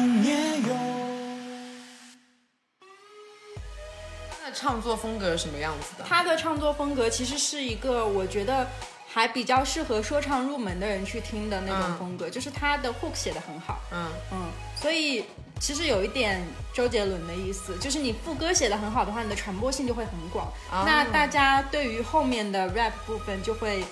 [4.59, 6.05] 他的创作风格是什么样子的？
[6.07, 8.67] 他的唱作风格其实是一个我觉得
[9.07, 15.25] 还比较适合说唱入门的人去听的那种嗯风格，就是他的 hook 写的很好，嗯嗯，所以
[15.59, 20.47] 其实有一点周杰伦的意思，就是你副歌写的很好的话，你的传播性就会很广。
[20.71, 23.83] 啊那大家对于后面的 rap 部分就会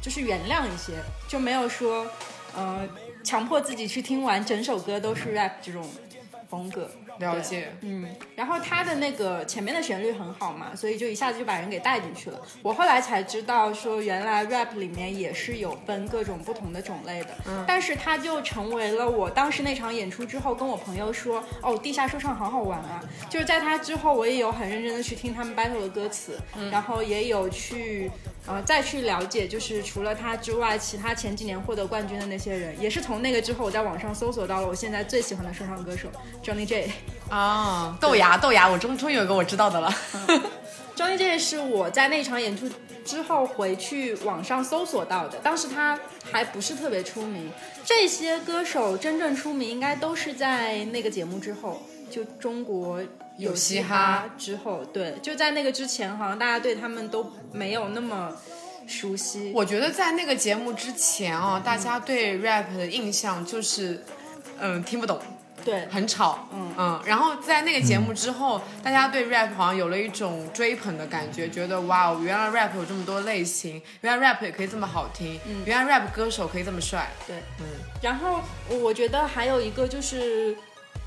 [0.00, 0.92] 就是原谅一些，
[1.28, 2.06] 就没有说
[2.54, 2.86] 呃
[3.24, 5.88] 强迫自己去听完整首歌都是 rap 这种
[6.48, 6.90] 风格。
[7.18, 7.72] 了解。
[7.80, 12.40] 嗯，然后他的那个前面的旋律很好嘛，所以就一下子就把人给带进去了。
[12.62, 17.30] 我后来才知道说，原来 rap 里面也是有分各种不同的种类的。
[17.46, 23.02] 嗯，但是它就成为了我当时那场演出之后，跟我朋友说，哦，地下说唱好好玩啊！
[23.28, 26.38] 就是在他之后，我也有很认真的去听他们 battle 的歌词，
[26.70, 28.10] 然后也有去。
[28.48, 36.08] 呃，再去了解，就是除了他之外，其他前几年获得冠军的那些人，也是从那个之后，我在网上搜索到了我现在最喜欢的说唱歌手
[36.44, 36.92] Johnny J。
[37.28, 39.92] 啊，豆芽豆芽，我终终于有一个我知道的了。
[40.96, 42.70] Johnny J 是我在那场演出
[43.04, 45.98] 之后回去网上搜索到的，当时他
[46.32, 47.50] 还不是特别出名。
[47.84, 53.00] 这些歌手真正出名，应该都是在那个节目之后，就中国
[53.36, 58.32] 有嘻哈之后，对，就在那个之前，好像大家对他们都没有那么
[58.86, 59.52] 熟悉。
[59.54, 64.02] 我觉得在那个节目之前啊，大家对 rap 的印象就是，
[64.58, 65.20] 嗯，听不懂。
[65.66, 66.72] 对，很吵，嗯。
[66.78, 77.66] 嗯，然后在那个节目之后，大家对 rap 好像有了一种追捧的感觉，觉得哇哦，原来 rap 有这么多类型，原来 rap 也可以这么好听，嗯，原来 rap 歌手可以这么帅，对，嗯。
[78.00, 80.56] 然后我觉得还有一个就是。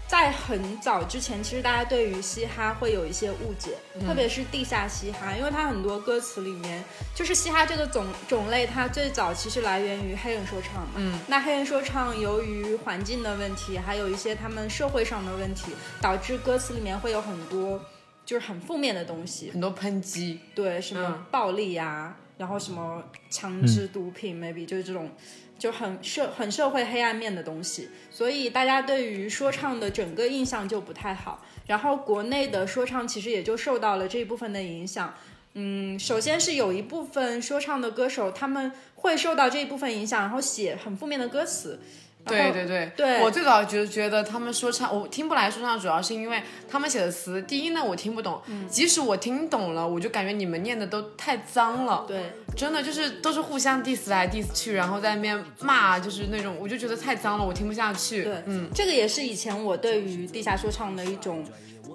[0.09, 10.93] 在很早之前，其实大家对于嘻哈会有一些误解，特别是地下嘻哈，因为它很多歌词里面，就是嘻哈这个种种类，它最早其实来源于黑人说唱嘛。
[10.95, 17.79] 嗯，那黑人说唱由于环境的问题，还有一些他们社会上的问题，导致歌词里面会有很多
[18.25, 21.25] 就是很负面的东西，很多抨击，对，什么嗯。
[21.29, 25.11] 暴力呀、然后什么枪支、毒品、m a y b e 就是这种。
[25.59, 31.45] 就很社很社会黑暗面的东西，所以大家对于说唱的整个印象就不太好。
[31.67, 35.13] 然后国内的说唱其实也就受到了这一部分的影响。
[35.53, 41.79] 嗯，首先是有一部分说唱的歌手，他们会受到这一部分影响，然后写很负面的歌词。
[42.25, 58.23] 对对对对我最早觉得觉得他们说唱，我听不来说唱，主要是因为他们写的词，第一呢我听不懂，即使我听懂了，我就感觉你们念的都太脏了，对，真的就是都是互相 diss 来 diss 去，然后在那边骂，就是那种我就觉得太脏了，我听不下去。
[58.23, 61.43] 对，嗯，这个也是以前我对于地下说唱的一种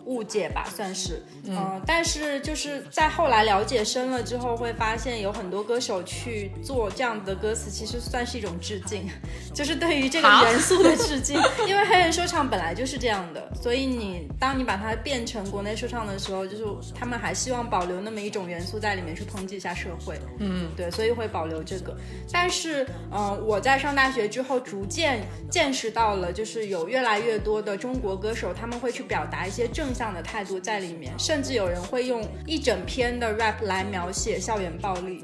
[0.05, 9.09] 误解吧，算是，嗯、但是就是在后来了解深了之后，会发现有很多歌手去做这样的歌词，其实算是一种致敬，
[9.55, 21.95] 就是对于这个元素的致敬， 因为黑人说唱本来就是这样的，所以你当你把它变成国内说唱的时候，就是他们还希望保留那么一种元素在里面去抨击一下社会，嗯，对，所以会保留这个。
[22.33, 35.23] 但是，嗯、我在上大学之后，逐渐见识到了，就是有越来越多的中国歌手，他们会去表达一些正正向的态度在里面，甚至有人会用一整篇的 rap 来描写校园暴力。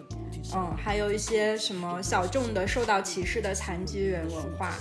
[0.55, 4.77] 嗯，还有一些什么小众的受到歧视的残疾人文化，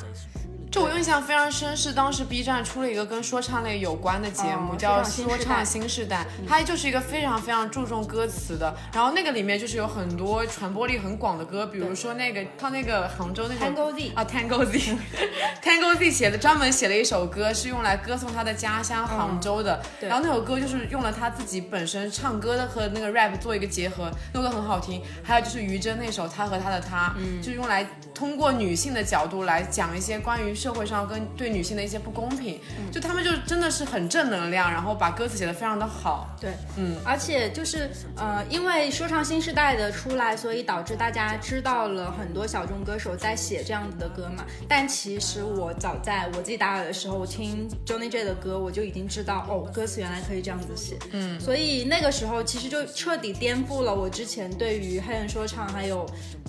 [0.71, 8.75] 这我印象非常深，是当时 B 站出了一个跟说唱类有关的节目，哦叫《说唱新时代它就是一个非常非常注重歌词的。
[8.93, 19.81] 然后那个里面就是有很多传播力很广的歌，比如说那个他那个杭州那个 Tango Z 啊，Tango Z，Tango Z 写的专门写了一首歌，是用来歌颂他的家乡杭州的。
[19.99, 25.01] 对然后那首歌就是用了他自己本身唱歌的和那个 rap 做一个结合，那个很好听。
[25.23, 32.59] 还有就是于真那首《他和他的他》，嗯，就是用来通过女性的角度来讲一些关于社会上跟对女性的一些不公平。
[32.91, 36.35] 就他们就真的是很正能量，然后把歌词写得非常的好。
[36.41, 44.45] 对，嗯，而且就是呃，因为说唱新时代的出来，所以导致大家知道了很多小众歌手在写这样子的歌嘛。
[44.67, 50.97] 但其实我早在我自己打耳的时候，我听 Johnny J 的歌，我就已经知道哦，歌词原来可以这样子写。
[51.11, 56.05] 嗯，所以那个时候其实就彻底颠覆了我之前对于黑人说唱还有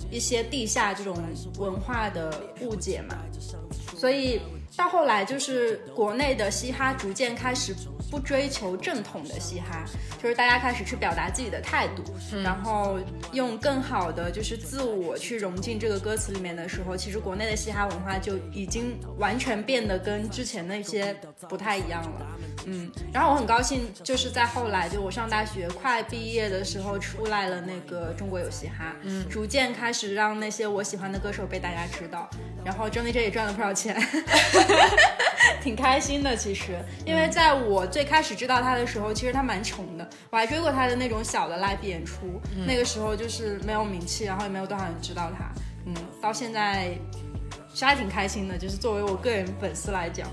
[0.09, 1.15] 一些地下这种
[1.57, 3.15] 文化的误解嘛。
[4.01, 4.41] 所以
[4.75, 7.71] 到后来，就是国内的嘻哈逐渐开始
[8.11, 9.85] 不追求正统的嘻哈，
[10.21, 12.03] 就是大家开始去表达自己的态度，
[12.43, 12.99] 然后
[13.31, 21.15] 用更好的就是自我去融进这个歌词里面的时候，其实国内的嘻哈文化就已经完全变得跟之前那些
[21.47, 22.27] 不太一样了。
[22.65, 32.29] 嗯，然后我很高兴，就是在后来，就我上大学快毕业的时候，出来了那个中国有嘻哈，嗯，逐渐开始让那些我喜欢的歌手被大家知道，
[32.63, 33.95] 然后 Johnny J 也赚了不少钱，
[35.63, 36.35] 挺开心的。
[36.35, 45.51] 其实，因为在我最开始知道他的时候，其实他蛮穷的，我还追过他的那种小的 live 演出，那个时候就是没有名气，然后也没有多少人知道他，
[45.85, 46.97] 嗯，到现在
[47.73, 50.27] 其实还挺开心的，就是作为我个人粉丝来讲。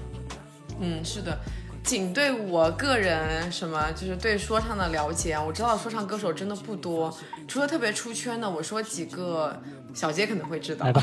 [0.80, 1.38] 嗯，是的。
[1.84, 7.16] 仅对我个人什么就是对说唱的了解，我知道说唱歌手真的不多，
[7.46, 9.58] 除了特别出圈的，我说几个，
[9.94, 10.92] 小杰可能会知道来。
[10.92, 11.02] 吧，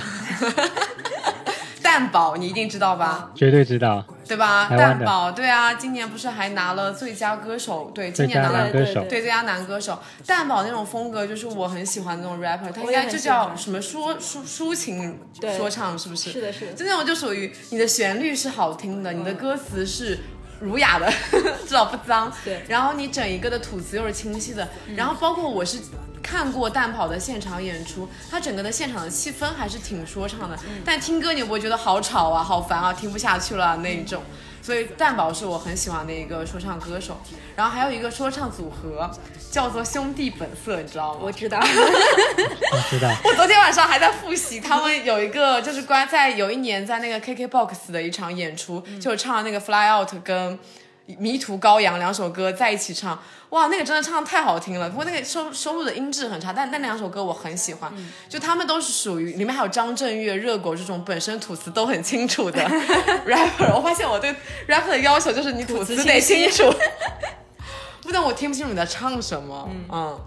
[1.81, 3.31] 蛋宝你一定知道吧？
[3.33, 4.05] 绝对知道。
[4.27, 4.67] 对吧？
[4.69, 7.91] 蛋宝，对啊，今年不是还拿了最佳歌手？
[7.93, 9.99] 对，今年拿了歌手对，最佳男歌手。
[10.25, 15.19] 蛋宝那种风格就是我很喜欢的那种 rapper，他应该就叫什么抒抒抒情
[15.57, 16.31] 说唱，是不是？
[16.31, 16.73] 是的，是的。
[16.73, 20.19] 就那种就属于你的旋律是好听的，你的歌词是
[20.59, 21.11] 儒雅的，
[21.67, 22.31] 至少不脏。
[22.43, 25.79] 对然后你整一个的吐词又是清晰的，然后包括我是。
[26.25, 34.23] 看过蛋跑的现场演出，他整个的现场的气氛还是挺说唱的，但听歌你不会觉得好吵啊、好烦啊、听不下去了那一种。
[34.59, 37.21] 所以蛋宝是我很喜欢的一个说唱歌手，
[37.55, 39.07] 然后还有一个说唱组合
[39.51, 41.19] 叫做兄弟本色，你知道吗？
[41.21, 43.07] 我知道，我知道。
[43.23, 50.57] 我昨天晚上还在复习，他们有一个就是关在有一年在那个 KKBOX 的一场演出，就唱那个 Fly Out 跟
[51.19, 54.89] 迷途羔羊两首歌在一起唱，哇，那个真的唱的太好听了。
[54.89, 57.93] 不过那个收收录的音质很差，但但那两首歌我很喜欢，
[58.27, 62.59] 就他们都是属于里面还有张震岳、热狗这种本身吐词都很清楚的
[63.27, 63.75] rapper。
[63.75, 64.35] 我发现我对
[64.67, 66.73] rapper 的要求就是你吐词得清楚，
[68.01, 69.69] 不然我听不清楚你在唱什么。
[69.91, 70.19] 嗯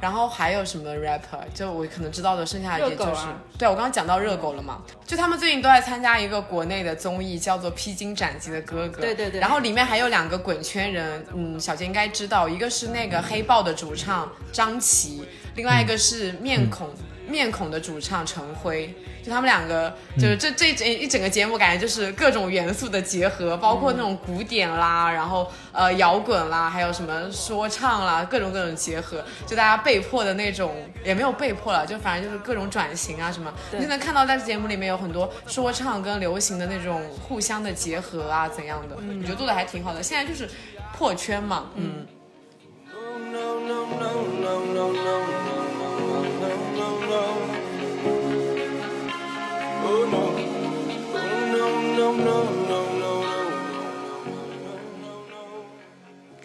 [0.00, 1.40] 然后还有什么 rapper？
[1.54, 8.98] 就我可能知道的，剩下也就是，啊对我刚刚讲到热狗了嘛，就他们最近都在参加一个国内的综艺，叫做《披荆斩棘的哥哥》。
[9.00, 15.24] 对对对然后里面还有两个滚圈人，嗯，小杰应该知道，一个是那个黑豹的主唱张琪，
[15.56, 16.88] 另外一个是面孔。
[17.28, 30.74] 面孔的主唱陈辉就他们两个就是这这一整一整个节目感觉就是各种元素的结合包括那种古典啦然后呃摇滚啦还有什么说唱啦各种各种结合就大家被迫的那种
[31.04, 40.02] 也没有被迫了就反正就是各种转型啊什么你就能看到在节目里面有很多说唱跟流行的那种互相的结合啊怎样的我觉得做的还挺好的。
[40.02, 40.48] 现在就是
[40.96, 42.06] 破圈嘛嗯。
[43.32, 45.37] no no no no no no.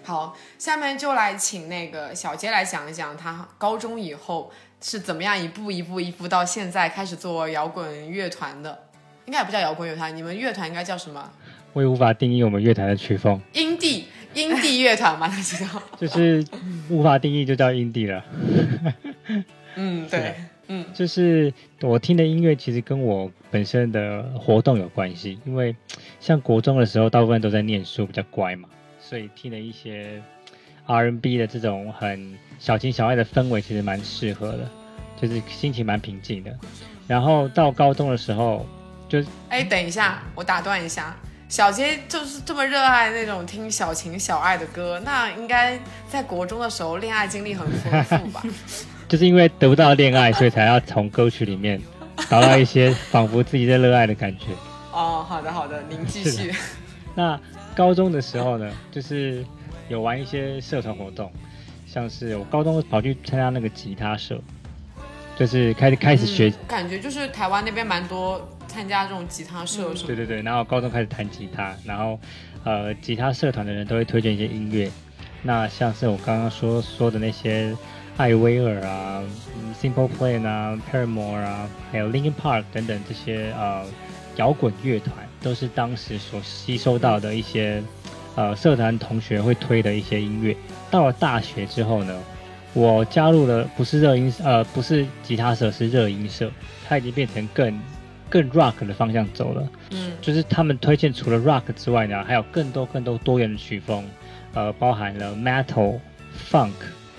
[0.05, 8.87] 好，下面就来请那个小杰来讲一讲他高中以后是怎么样一步一步一步到现在开始做摇滚乐团的。
[9.25, 11.31] 应该也不叫摇滚乐团，你们乐团应该叫什么？
[11.71, 15.81] 我也无法定义我们乐团的曲风，阴地音地乐团嘛，那就叫。
[15.97, 16.45] 就是
[16.89, 18.23] 无法定义就叫 indie 了。
[19.75, 20.35] 嗯，对，
[20.68, 25.76] 嗯就是我听的音乐其实跟我本身的活动有关系，因为
[26.20, 30.22] 像国中的时候，大部分都在念书，比较乖嘛，所以听了一些
[30.86, 34.70] R&B 的这种很小情小爱的氛围，其实蛮适合的，
[35.22, 36.57] 就是心情蛮平静的。
[37.07, 38.66] 然后到高中的时候，
[39.09, 41.16] 就哎，等一下，我打断一下。
[41.49, 48.41] 小杰就是这么热爱那种听小情小爱的歌，那应该在国中的时候恋爱经历很丰富吧？
[49.14, 51.80] 就是因为得不到恋爱，所以才要从歌曲里面
[52.32, 54.45] 找到一些仿佛自己在热爱的感觉。
[54.91, 56.51] 哦，好的好的，您继续。
[57.14, 57.39] 那
[57.76, 59.45] 高中的时候呢，就是
[59.88, 61.32] 有玩一些社团活动，
[61.86, 64.41] 像是我高中跑去参加那个吉他社，
[65.38, 72.20] 就是开始开始学，嗯感觉就是台湾那边蛮多参加这种吉他社什么对对对，然后高中开始弹吉他，然后
[72.64, 74.89] 呃，吉他社团的人都会推荐一些音乐，
[75.43, 77.78] 那像是我刚刚说说的那些
[78.18, 79.24] 艾薇儿啊、
[79.57, 83.84] 嗯 Simple Plan 啊、Paramore 啊，还有 Linkin Park 等等这些呃
[84.36, 87.82] 摇滚乐团，都是当时所吸收到的一些
[88.36, 90.55] 呃社团同学会推的一些音乐。
[90.91, 92.16] 到了大学之后呢，
[92.74, 96.51] 我加入了不是热音呃不是吉他社，是热音社，
[96.88, 97.80] 它已经变成更
[98.30, 99.68] 更 rock 的方向走了。
[99.91, 104.07] 嗯就是他们推荐除了 rock 之外呢，还有更多更多多元的曲风，
[104.53, 105.99] 呃，包含了 metal、
[106.49, 106.72] funk，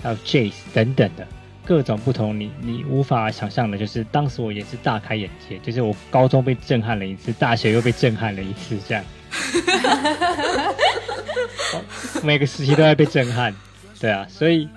[0.05, 1.25] 还有 jazz 等等的
[1.65, 3.75] 各种不同你你无法想象的。
[3.75, 9.03] 就是当时我也是大开眼界，就是我高中被震撼了一次，大学又被震撼了一次，这样。
[12.23, 13.51] 每个时期都在被震撼，
[13.99, 14.69] 对啊，所以，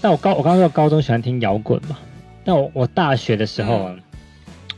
[0.00, 1.98] 但我高我刚刚说高中喜欢听摇滚嘛，
[2.44, 3.94] 但我我大学的时候啊，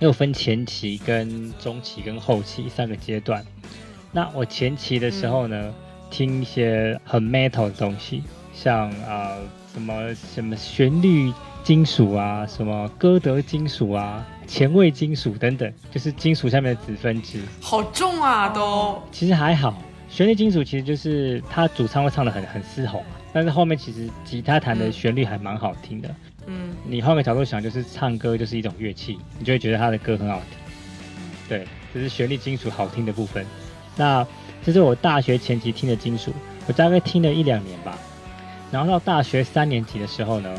[0.00, 3.44] 又分前期、跟中期、跟后期三个阶段。
[4.12, 5.72] 那我前期的时候呢，
[6.10, 8.24] 听一些很 metal 的东西，
[8.62, 9.38] 像啊、呃
[9.72, 11.32] 什么什么旋律
[11.64, 17.40] 金属啊，什么歌德金属啊，前卫金属等等，就是金属下面的子分支。
[17.62, 19.00] 好重啊都。
[19.10, 19.80] 其实还好，
[20.10, 23.02] 旋律金属其实就是他主唱会唱的很很嘶吼，
[23.32, 26.14] 但是后面其实吉他弹的嗯旋律还蛮好听的。
[26.46, 30.58] 嗯你换个角度想，就是唱歌就是一种乐器，你就会觉得他的歌很好听。
[31.48, 33.46] 对，这是旋律金属好听的部分。
[33.96, 34.26] 那
[34.62, 36.32] 这是我大学前期听的金属，
[36.66, 37.96] 我大概听了一两年吧。
[38.70, 40.50] 然后到大学三年级的时候呢，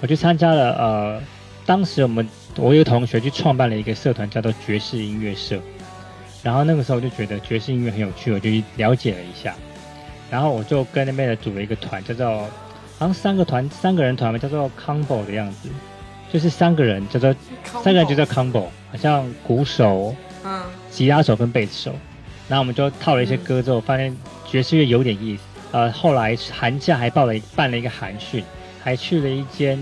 [0.00, 1.20] 我去参加了呃，
[1.66, 5.58] 当时我们我有个同学去创办了一个社团，叫做爵士音乐社。
[6.42, 9.54] 然后那个时候我就觉得爵士音乐很有趣，我就去了解了一下。
[10.30, 12.42] 然后我就跟那边的组了一个团，叫做
[12.98, 15.68] 好像三个团三个人团嘛，叫做 combo 的样子，
[16.32, 17.34] 就是三个人叫做
[17.82, 20.14] 三个人就叫 combo，好像鼓手、
[20.44, 21.96] 嗯吉他手跟贝斯手。
[22.48, 24.16] 然后我们就套了一些歌之后，发现
[24.46, 25.42] 爵士乐有点意思。
[25.74, 28.44] 呃，后来寒假还报了办了一个寒训，
[28.80, 29.76] 还去了一间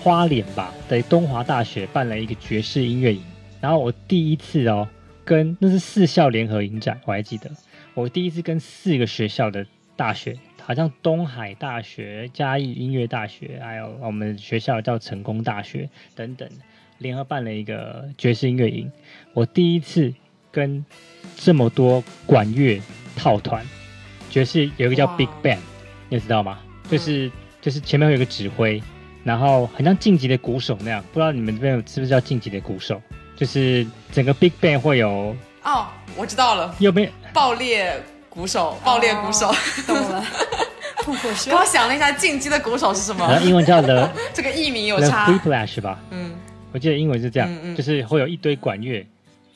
[0.00, 3.22] 花莲吧的东华大学办了一个爵士音乐营。
[3.60, 4.88] 然后我第一次哦，
[5.26, 7.50] 跟那是四校联合影展，我还记得，
[7.92, 16.48] 我第一次跟四个学校的大学，好像东海大学、嘉义音乐大学，还有我们学校叫成功大学等等，
[16.96, 18.90] 联合办了一个爵士音乐营。
[19.34, 20.14] 我第一次
[20.50, 20.82] 跟
[21.36, 22.80] 这么多管乐
[23.14, 23.62] 套团，
[24.36, 25.56] 爵士有一个叫 Big Band，
[26.10, 26.58] 你知道吗？
[26.90, 27.32] 就是
[27.62, 28.82] 就是前面会有一个指挥，
[29.24, 33.00] 然后很像晋级的鼓手那样，不知道你们这边有是不是叫晋级的鼓手？
[33.34, 35.86] 就是整个 Big Band 会有哦，
[36.18, 37.90] 我知道了，有没有爆裂
[38.28, 39.50] 鼓手，爆裂鼓手。
[39.86, 40.22] 懂了。
[41.48, 43.40] 刚想了一下，进击的鼓手是什然后么？
[43.40, 45.32] 英文叫 The 这个译名有 The 差。
[45.32, 46.32] Whiplash 吧，嗯，
[46.72, 49.06] 我记得英文是这样，嗯嗯就是会有一堆管乐，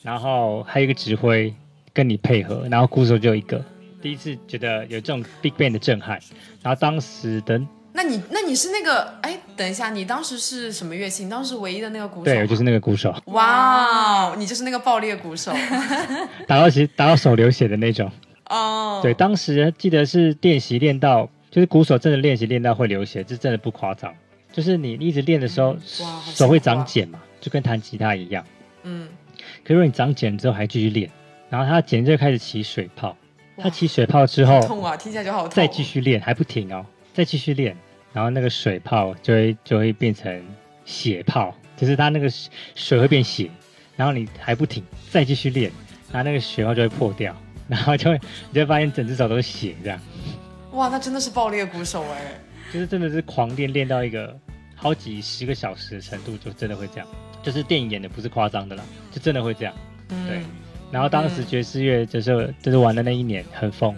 [0.01, 1.53] 然后还有一个指挥
[1.93, 3.63] 跟你配合，然后鼓手就有一个。
[4.01, 6.19] 第一次觉得有这种 Big Bang 的震撼，
[6.61, 7.61] 然后当时的
[7.93, 9.13] 那你那你是那个？
[9.21, 11.25] 哎，等一下，你当时是什么乐器？
[11.25, 12.25] 你当时唯一的那个鼓手吗？
[12.25, 15.51] 对我就是那个鼓手，哇哦，你就是那个爆裂鼓手
[16.47, 18.09] 打到其打到手流血的那种。
[18.49, 19.01] 哦。
[19.03, 24.13] 对，当时记得是练习练到，就是鼓手真的练习练到会流血，这真的不夸张。
[24.53, 25.75] 就是你一直练的时候，
[26.33, 28.43] 手会长茧嘛，就跟弹吉他一样。
[28.83, 29.07] 嗯，
[29.63, 31.09] 可是如果你长茧之后还继续练，
[31.49, 33.15] 然后它茧就开始起水泡，
[33.61, 35.51] 哇它起水泡之后痛啊，听起来就好痛。
[35.51, 37.75] 再继续练还不停哦，再继续练，
[38.13, 40.43] 然后那个水泡就会就会变成
[40.85, 43.49] 血泡，就是它那个水水会变血，
[43.95, 45.71] 然后你还不停，再继续练，
[46.11, 47.35] 然后那个血泡就会破掉，
[47.67, 49.99] 然后就会你就会发现整只手都是血这样。
[50.71, 52.39] 哇，那真的是爆裂鼓手哎。
[52.73, 54.33] 就是真的是狂练，练到一个
[54.75, 57.07] 好几十个小时的程度，就真的会这样。
[57.43, 59.73] 就是电影演的不是夸张的啦，就真的会这样。
[60.09, 60.41] 嗯对
[60.91, 63.95] 然后当时爵士乐就是就是玩的那一年很疯，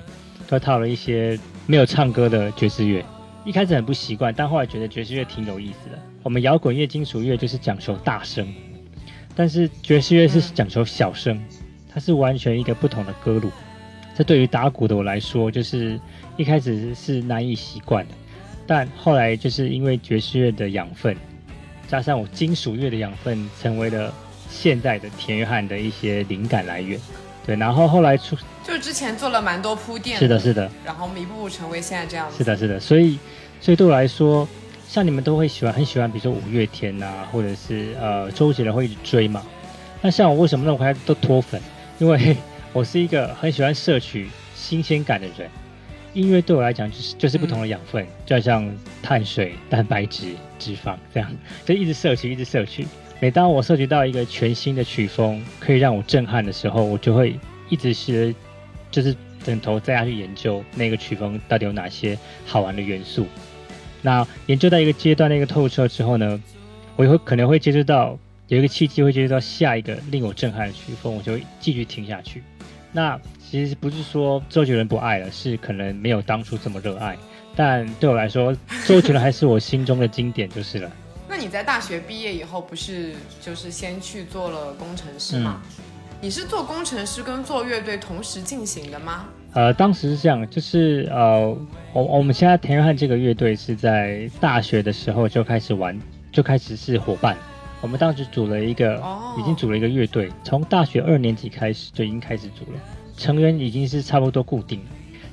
[0.47, 3.03] 就套了一些没有唱歌的爵士乐。
[3.43, 5.99] 一开始很不习惯，但后来觉得爵士乐挺有意思的。
[6.21, 8.47] 我们摇滚乐、金属乐就是讲求大声，
[9.35, 11.43] 但是爵士乐是讲求小声，
[11.89, 13.51] 它是完全一个不同的歌路。
[14.15, 15.99] 这对于打鼓的我来说，就是
[16.37, 18.13] 一开始是难以习惯的，
[18.65, 21.17] 但后来就是因为爵士乐的养分，
[21.87, 24.13] 加上我金属乐的养分，成为了
[24.53, 26.99] 现代的田约翰的一些灵感来源。
[27.45, 30.17] 对，然后后来出就是之前做了蛮多铺垫。
[30.17, 30.39] 是的，。
[30.39, 32.37] 是的，然后一步步成为现在这样子。
[32.37, 33.17] 是的，是的，所以
[33.59, 34.47] 所以对我来说，
[34.87, 39.43] 像你们都会喜欢很喜欢，比如说五月天啊，或者是呃周杰伦会一直追嘛。
[40.01, 41.61] 那像我为什么那么快都脱粉？
[41.99, 42.37] 因为
[42.71, 45.49] 我是一个很喜欢摄取新鲜感的人。
[46.13, 50.27] 音乐对我来讲就是就是不同的养分，就像碳水、蛋白质、
[50.59, 51.29] 脂肪这样，
[51.65, 52.87] 就一直摄取，一直摄取。
[53.23, 58.35] 每当我涉及到一个全新的曲风，可以让我震撼的时候，我就会一直是
[58.91, 59.15] 就是
[59.45, 63.25] 等头再下去研究那个曲风到底有哪些好玩的元素。
[64.01, 66.37] 那研究到一个阶段、那个透彻之后呢，
[66.97, 68.19] 我也会可能会接触到
[68.49, 72.43] 有一个契机，会接触到下一个令我震撼的曲风，我就会继续听下去。
[72.91, 77.17] 那其实不是说周杰伦不爱了，是可能没有当初这么热爱。
[77.55, 78.53] 但对我来说，
[78.85, 80.91] 周杰伦还是我心中的经典就是了。
[81.43, 85.61] 那你在大学毕业以后，不是就是先去做了工程师吗？
[85.65, 85.83] 嗯
[86.21, 89.25] 你是做工程师跟做乐队同时进行的吗？
[89.51, 91.53] 呃，当时是这样，就是呃，
[91.91, 95.99] 我我们现在田约翰这个乐队是在大学的时候就开始玩，
[96.31, 97.35] 就开始是伙伴。
[97.81, 102.79] 我们当时组了一个，哦已经组了一个乐队，从大学二年级开始就已经开始组了，
[103.17, 104.85] 成员已经是差不多固定了，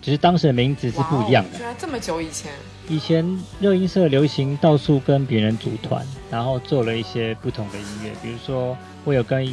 [0.02, 1.62] 只是当时的名字是不一样的居。
[1.62, 2.52] 然这么久以前，
[2.88, 9.46] 以前热音社流行到处跟别人组团，然后做了一些不同的音乐，比如说我有跟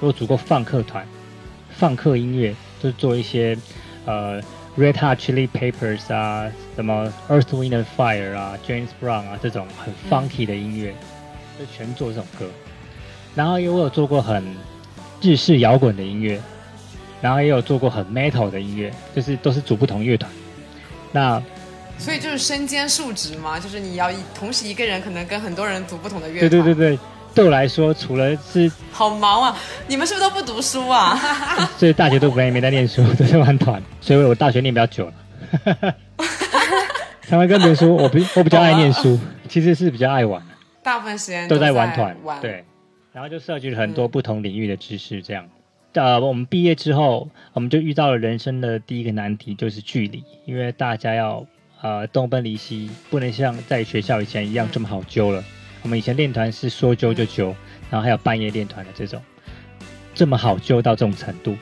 [0.00, 1.06] 我有组过放客团，
[1.70, 3.56] 放客音乐就是做一些
[4.06, 4.40] 呃
[4.76, 10.94] Red Hot Chili Peppers 啊，什么 Earth Wind and Fire 啊，James Brown 啊这种很 funky 的音乐，
[11.58, 12.46] 就全做这种歌。
[13.34, 14.44] 然后也我有做过很
[15.20, 16.40] 日式摇滚的音乐，
[17.20, 20.30] 然后也有做过很 metal 的音乐，就是都是组不同乐团。
[21.12, 21.42] 那
[21.98, 26.50] 所以就是身兼数职嘛，就是你要一同时一个人可能跟很多人组不同的乐团。
[26.50, 26.98] 对对对对
[27.34, 29.56] 对我来说，除了是好忙啊！
[29.86, 31.16] 你们是不是都不读书啊？
[31.76, 35.14] 所以大学都不没没在念书，都在玩团，所以我大学念比较久了。
[37.28, 40.42] 常常跟别人说，我比我比较爱念书，其实是比较爱玩，
[40.82, 42.16] 大部分时间都在玩玩团。
[42.24, 42.64] 玩，对，
[43.12, 45.44] 然后就涉及了很多不同领域的知识，这样。
[45.98, 51.44] 呃，我们毕业之后，我们就遇到了人生的第一个难题，就是距离，因为大家要
[51.80, 55.44] 呃东奔离西，不能像在学校以前一样这么好揪了。
[55.82, 57.54] 我们以前练团是说揪就揪，
[57.90, 59.20] 然后还有半夜练团的这种，
[60.14, 61.56] 这么好揪到这种程度。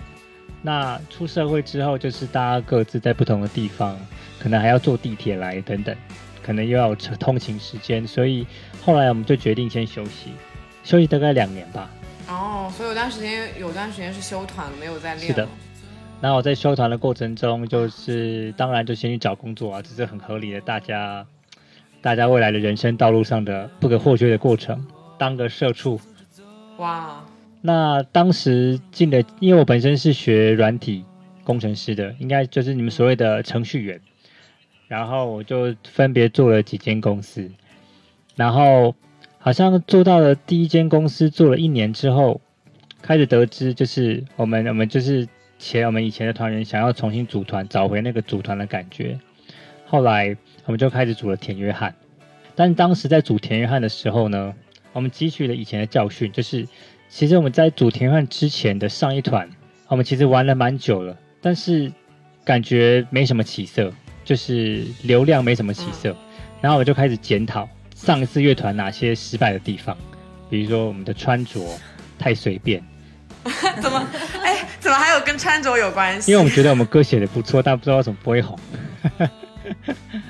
[0.62, 3.98] 那出社会之后，就是大家各自在不同的地方，
[4.38, 5.96] 可能还要坐地铁来等等，
[6.42, 8.46] 可能又要通勤时间，所以
[8.82, 10.32] 后来我们就决定先休息，
[10.82, 11.90] 休息大概两年吧。
[12.28, 15.26] 哦，所以有段时间有段时间是休团，没有在练。
[15.28, 15.48] 是的。
[16.20, 21.26] 那我在休团的过程中，就是当然就先去找工作啊，这是很合理的，大家
[22.00, 24.86] 大家未来的人生道路上的不可或缺的过程。
[25.18, 26.00] 当个社畜，
[26.78, 27.24] 哇，
[27.60, 31.04] 那当时进的，因为我本身是学软体
[31.44, 34.00] 工程师的，应该就是你们所谓的程序员。
[34.88, 37.50] 然后我就分别做了几间公司，
[38.36, 38.94] 然后
[39.46, 42.40] 好像做到了第一间公司做了一年之后，
[43.00, 49.16] 开始得知就是我们我们就是前我们以前的团员想要重新组团，找回那个组团的感觉。
[49.86, 51.94] 后来我们就开始组了田约翰，
[52.56, 54.52] 但当时在组田约翰的时候呢，
[54.92, 56.66] 我们汲取了以前的教训，就是
[57.08, 59.48] 其实我们在组田约翰之前的上一团，
[59.86, 61.92] 我们其实玩了蛮久了，但是
[62.44, 63.92] 感觉没什么起色。
[64.24, 66.16] 就是流量没什么起色，
[66.60, 69.96] 然后我就开始检讨上一次乐团哪些失败的地方，
[70.50, 71.58] 比如说我们的穿着
[72.18, 72.82] 太随便，
[73.80, 74.06] 怎么
[74.44, 76.30] 哎，怎么还有跟穿着有关系？
[76.30, 78.56] 因为我们觉得我们歌写的不错，但不知道为什么不会红。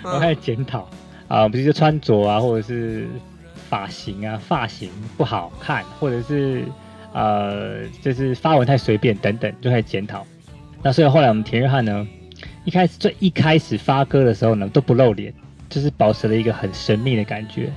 [0.05, 0.89] 我开始检讨
[1.27, 3.09] 啊，比如说穿着啊，或者是
[3.69, 6.65] 发型啊，发型不好看，或者是
[7.13, 10.25] 呃，就是发文太随便等等，就开始检讨。
[10.83, 12.07] 那所以后来我们田约翰呢？
[12.65, 15.33] 一开始最一开始发歌的时候呢，都不露脸，
[15.69, 17.73] 就是保持了一个很神秘的感觉，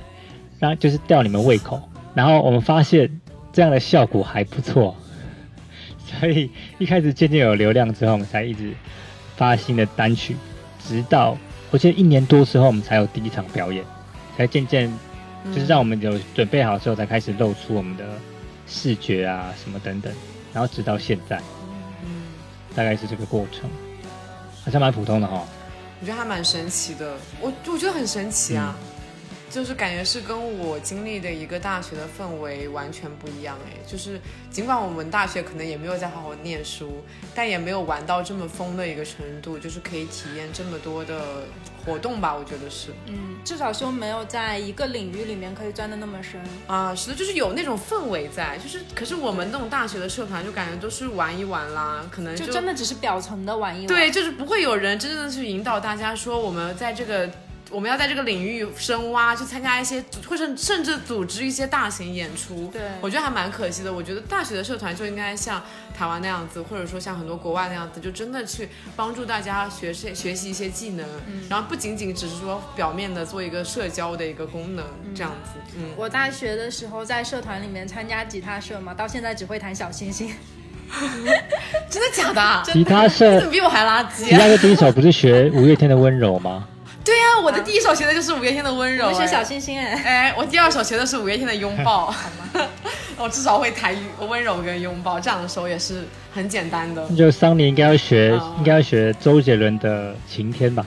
[0.58, 1.80] 然后就是吊你们胃口。
[2.14, 3.20] 然后我们发现
[3.52, 4.96] 这样的效果还不错，
[6.20, 8.72] 所以一开始渐渐有流量之后，我们才一直
[9.36, 10.36] 发新的单曲，
[10.84, 11.36] 直到
[11.70, 13.84] 我记得一年多之后，我们才有第一场表演，
[14.36, 14.92] 才渐渐
[15.54, 18.04] 就是让我们有准备好之后，才开始露出我们的
[18.66, 20.12] 视觉啊什么等等，
[20.52, 21.40] 然后直到现在，
[22.74, 23.70] 大概是这个过程。
[24.64, 25.42] 好像蛮普通的哈，
[26.00, 28.74] 我觉得还蛮神奇的，我我觉得很神奇啊，
[29.50, 34.18] 就是感觉是跟我经历的一个大学的氛围完全不一样哎，就是
[34.50, 37.02] 尽管我们大学可能也没有在好好念书，
[37.34, 41.42] 但也没有玩到这么疯的一个程度，就是可以体验这么多的。
[41.82, 57.30] 活动吧，我觉得是，嗯，至少说没有在一个领域里面可以钻的那么深啊，是的，就是有那种氛围在，就是，可是我们那种大学的社团就感觉都是玩一玩啦，可能就真的只是表层的玩一玩，对，就是不会有人真正的去引导大家说我们在这个。
[57.70, 62.68] 我们要在这个领域深挖，去参加一些，或甚甚至组织一些大型演出。
[62.72, 63.92] 对，我觉得还蛮可惜的。
[63.92, 65.62] 我觉得大学的社团就应该像
[65.96, 71.06] 台湾那样子，或者说像很多国外那样子，就真的去帮助大家学学学习一些技能，
[71.48, 75.60] 然后不仅仅只是说表面的做一个社交的一个功能这样子。
[75.76, 80.30] 嗯，我大学的时候在社团里面参加吉他社嘛，到现在只会弹小星星。
[81.88, 82.32] 真的假
[82.64, 82.72] 的？
[82.72, 84.24] 吉他社怎么比我还垃圾？
[84.24, 86.66] 吉他社第一首不是学五月天的温柔吗？
[87.04, 92.68] 对呀，我的第一首学的就是五月天的温柔，我学小星星哎，哎，我第二首学的是五月天的拥抱，好吗？
[93.16, 97.06] 我至少会弹温柔跟拥抱，这样的时候也是很简单的。
[97.16, 100.86] 就桑尼应该要学，应该要学周杰伦的晴天吧？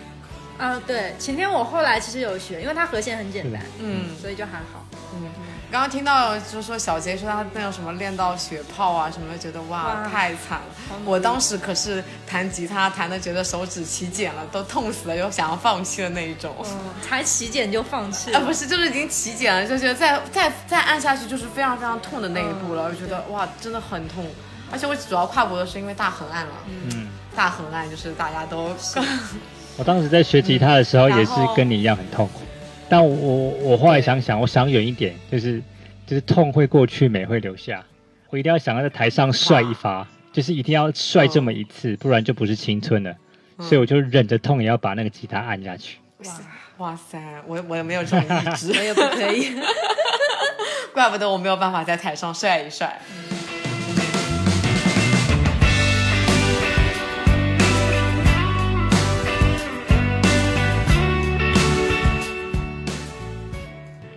[0.57, 5.30] 啊，对，晴天我后来其实有学，因为它和弦很简单，嗯，所以就还好，嗯。
[5.74, 10.99] 刚刚听到就是说小杰说他那种什么练到血泡啊什么，觉得哇太惨了。
[11.03, 16.55] 我当时可是弹吉他弹的觉得手指起茧了，都痛死了，又想要放弃的那一种。
[16.63, 18.32] 嗯，才起茧就放弃？
[18.36, 22.84] 啊，不是，就是已经起茧了，就觉得再再再按下去就是非常非常痛的那一步了。
[22.84, 24.24] 我觉得哇，真的很痛。
[24.71, 26.51] 而且我主要跨国的是因为大横按了。
[26.67, 28.69] 嗯，大横按就是大家都。
[29.78, 32.41] 我当时在学吉他的时候也是跟你一样很痛苦。
[32.89, 35.61] 但我我后来想想，我想远一点，就是
[36.05, 37.84] 就是痛会过去，美会留下。
[38.29, 43.15] 我一定要想要在台上帅一发，就是一定要帅这么一次，不然就不是青春了。
[43.59, 45.97] 所以我就忍着痛也要把那个吉他按下去。
[46.25, 46.41] 哇
[46.77, 49.53] 哇塞，我我也没有这种意志，我也不可以。
[50.93, 52.99] 怪不得我没有办法在台上帅一帅。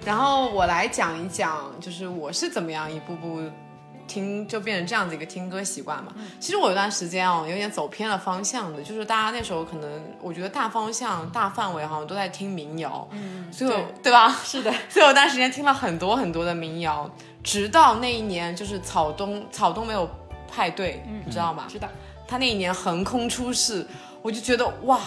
[0.06, 3.42] 然后我来讲一讲，就是我是怎么样一步步
[4.06, 6.12] 听，就变成这样子一个听歌习惯嘛。
[6.38, 9.90] 其实我有段时间哦，有点走偏了方向的，就是大家那时候可能，
[10.22, 14.30] 我觉得大方向、大范围好像都在听民谣，嗯，所以我对吧？
[14.44, 17.10] 是的， 所以我有段时间听了很多很多的民谣，
[17.42, 20.08] 直到那一年就是草东草东没有
[20.48, 21.64] 派对，你知道吗？
[21.68, 21.88] 知道。
[22.28, 23.84] 他那一年横空出世，
[24.22, 25.00] 我就觉得哇，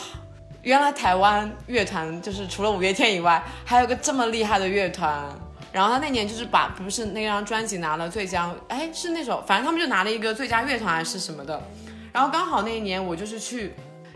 [0.64, 5.24] 原来台湾乐团就是除了五月天以外，还有个这么厉害的乐团。
[5.72, 11.62] 然后他那年就是把不是那张专辑拿了最佳，哎是那首，反正他们就拿了一个最佳乐团还是什么的。
[12.12, 13.76] 然后刚好那一年我就是去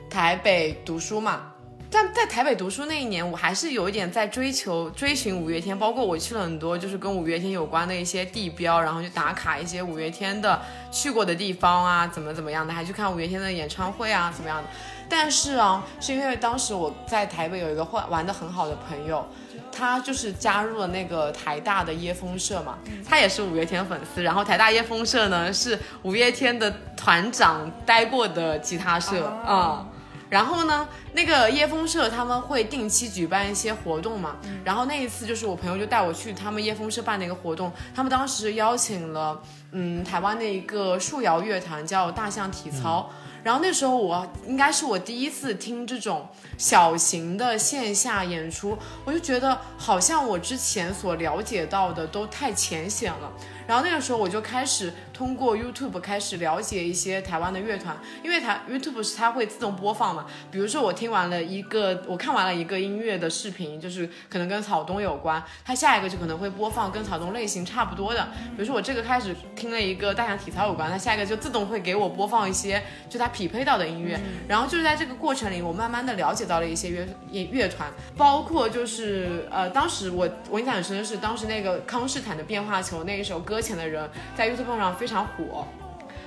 [0.10, 1.54] 台北读书嘛，
[1.91, 10.60] 但在台北读书那一年，我还是有一点在追求追寻五月天，包括我去了很多就是跟五月天有关的一些地标，然后去打卡一些五月天的
[10.91, 14.68] 去过的地方啊，怎么怎么样的，还去看五月天的演唱会啊，怎么样的。
[15.10, 19.28] 但是啊，是因为当时我在台北有一个玩玩的很好的朋友，
[19.72, 22.78] 他就是加入了那个台大的椰风社嘛，
[23.08, 24.24] 他也是五月天粉丝。
[24.24, 29.88] 然后台大椰风社呢是五月天的团长待过的吉他社啊。
[30.30, 34.38] 然后呢，那个椰风社他们会定期举办一些活动嘛。
[34.64, 39.39] 然后那一次就是我朋友就带我去他们椰风社办的一个活动，他们当时邀请了
[39.74, 43.08] 嗯台湾的一个树摇乐团叫大象体操。
[43.44, 46.28] 然后那时候我应该是我第一次听这种
[46.58, 53.32] 小型的线下演出，我就觉得好像我之前所了解到的都太浅显了。
[53.68, 60.26] 然后那个时候我就开始通过 YouTube 开始了解一些台湾的乐团，因为台 YouTube 是它会自动播放嘛。
[60.51, 68.24] 比如说我听完了一个，我看完了一个音乐的视频，就是可能跟草东有关，它下一个就可能会播放跟草东类型差不多的。
[68.55, 74.20] 比如说我这个开始听了一个大象体操有关，它下一个就自动会给我播放一些就它匹配到的音乐。
[74.47, 83.53] 然后就是在这个过程里，我慢慢的了解到了一些乐乐乐团，包括就是呃，当时我我印象很深的是当时那个康斯坦的变化球那一首歌。
[83.54, 85.68] 搁浅的人在 YouTube 上非常火，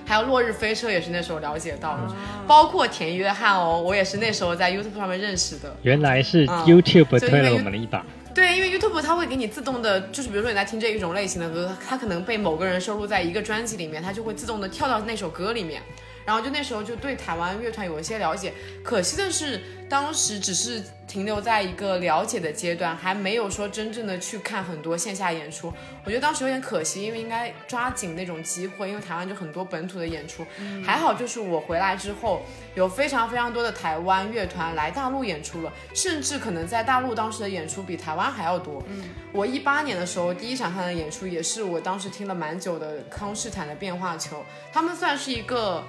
[0.07, 2.15] 还有落日飞车也是那时候了解到的，
[2.47, 5.75] 包括田约翰哦，我也是那时候在 YouTube 上面认识的。
[5.83, 8.07] 原来是 YouTube 推了我们的一把。
[8.33, 15.83] 对，因为 YouTube 它会给你自动的，就是比如说你在听这一种类型的歌，它可能被某个人收录在一个专辑里面，它就会自动的跳到那首歌里面。
[16.25, 18.53] 然后就那时候就对台湾乐团有一些了解，
[18.85, 25.73] 可惜的是当时只是停留在一个了解的阶段，还没有说真正的去看很多线下演出。
[26.05, 30.45] 我觉得当时有点可惜，因为应该抓紧那种机会，因为台湾就很多本土的演出。
[30.85, 32.43] 还好就是我回来之后，
[32.75, 38.83] 有非常非常多的台湾乐团来大陆演出了，甚至可能在大陆当时的演出比台湾还要多。
[38.89, 45.85] 嗯，我一八年的时候第一场看的演出也是我当时听了蛮久的康士坦的变化球，他们算是一个。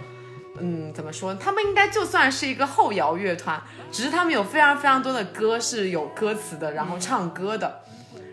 [0.59, 1.35] 嗯，怎么说？
[1.35, 7.81] 他们应该就算是一个后摇乐团，只是他们有非常非常多的歌是有歌词的，然后唱歌的。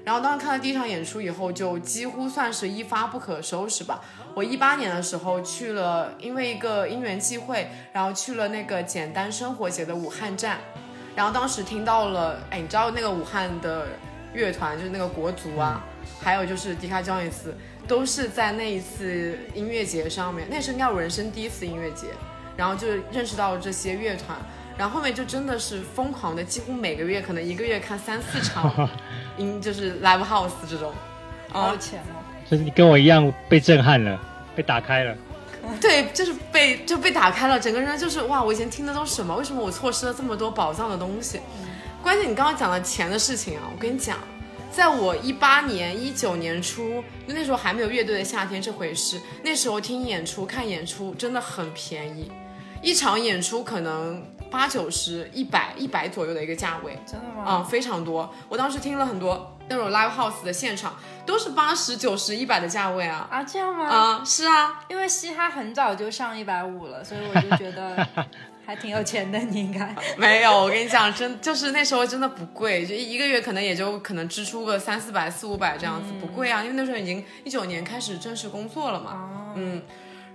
[0.04, 4.02] 然后当时看了第一场演出以后，就几乎算是一发不可收拾吧。
[4.34, 10.58] 我一八年的时候去了，因为一个因缘际会，然后去了那个简单生活节的武汉站，
[11.16, 13.86] 然后当时听到了，哎，你知道那个武汉的
[14.34, 15.82] 乐团就是那个国足啊，
[16.20, 17.54] 还有就是迪卡焦尼斯。
[17.86, 22.06] 都是在那一次音乐节上面，那是应该我人生第一次音乐节，
[22.56, 24.38] 然后就认识到了这些乐团，
[24.78, 28.88] 然后后面就真的是疯狂的，几乎每个月可能一个月看三四场，
[29.36, 30.94] 音就是 live house 这种，
[31.50, 34.18] 好有钱哦，就是你跟我一样被震撼了，
[34.56, 35.14] 被打开了，
[35.78, 39.36] 对，就是被就被打开了，整个人就是哇，我以前听的都是什么？
[39.36, 41.38] 为什么我错失了这么多宝藏的东西？
[42.04, 44.18] 关键你刚刚讲了钱的事情啊，我跟你讲。
[44.70, 49.18] 在我一八年、一九年初，那时候还没有乐队的夏天这回事。
[49.42, 52.30] 那时候听演出、看演出真的很便宜，
[52.82, 56.98] 一场演出可能八九十、一百、一百左右的一个价位。
[57.06, 57.44] 真的吗？
[57.48, 58.30] 嗯，非常多。
[58.50, 60.94] 我当时听了很多那种 live house 的现场，
[61.24, 63.26] 都是八十九十、一百的价位啊。
[63.30, 63.88] 啊，这样吗？
[63.88, 68.06] 啊，是啊，因为嘻哈很早就上一百五了，所以我就觉得。
[68.66, 70.50] 还挺有钱的，你应该 没有。
[70.62, 76.62] 我跟你讲，真就是那时候真的不贵，就一个月可能也就可能支出个三四百、四五百这样子，不贵啊。
[76.62, 79.52] 因为那时候已经一九年开始正式工作了嘛。
[79.56, 79.82] 嗯，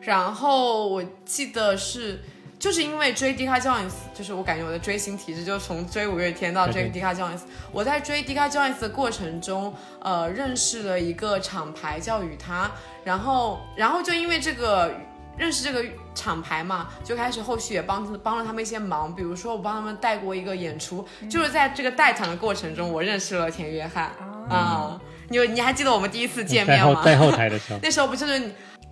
[0.02, 2.22] 然后我记得是
[2.60, 7.42] 就是因为追 Dika Jones，就是我感觉我的追星体质就从追五月天到追 Dika Jones。
[7.72, 12.70] 我在追 Dika Jones 的过程中，呃，认识了一个厂牌叫雨他，
[13.04, 14.94] 然后然后就因为这个。
[15.38, 15.82] 认识这个
[16.20, 24.12] 厂牌嘛，就开始后续也帮帮了他们一些忙，比如说我帮他们带过一个演出，就是在这个带团的过程中，我认识了田约翰
[24.50, 25.00] 啊。
[25.30, 27.02] 你你还记得我们第一次见面吗？
[27.06, 28.52] 在后台的时候， 那时候不就是，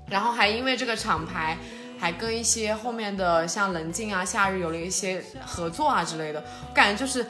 [0.09, 1.57] 然后还因为这个厂牌，
[1.99, 7.25] 还跟一些后面的像冷静啊、夏日有了一些合作啊之类的，我感觉就是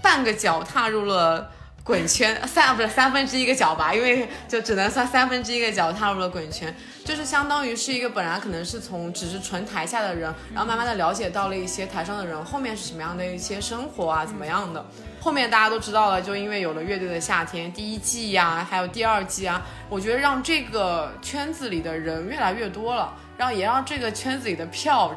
[0.00, 1.50] 半个脚踏入了。
[1.84, 6.72] 滚圈， 三不是三分之一个角吧，因为就只能算三分之一个角踏入了滚圈，
[7.04, 14.84] 就是相当于是一个本来可能是从只是纯台下的人，然后慢慢的了解到了一些台上的人后面是什么样的一些生活啊，怎么样的。
[15.20, 25.12] 后面大家都知道了，就因为有了乐队的夏天第一季呀，还有第二季啊，我觉得让这个圈子里的人越来越多了，然后也让这个圈子里的票。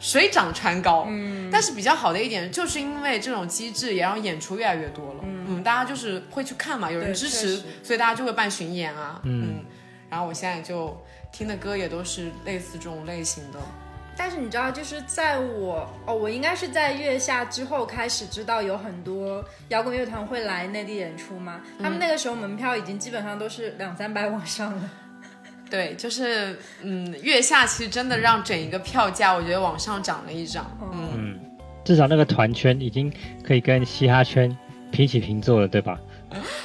[0.00, 9.64] 水涨船高，嗯，但是比较好的一点，就是因为这种机制，也让演出越来越多了，嗯，大家就是会去看嘛，有人支持，所以大家就会办巡演啊，嗯，
[10.10, 10.96] 然后我现在就
[11.32, 13.58] 听的歌也都是类似这种类型的，
[14.16, 24.90] 但是你知道，就是在我哦，我应该是在月下之后开始知道有很多摇滚乐团会来内地演出嘛，他们那个时候门票已经基本上都是两三百往上了。
[25.70, 30.66] 对，就是嗯，月下其实真的让整一个票价，我觉得往上涨了一涨。
[30.94, 31.38] 嗯，
[31.84, 33.12] 至少那个团圈已经
[33.44, 34.56] 可以跟嘻哈圈
[34.90, 35.98] 平起平坐了，对吧？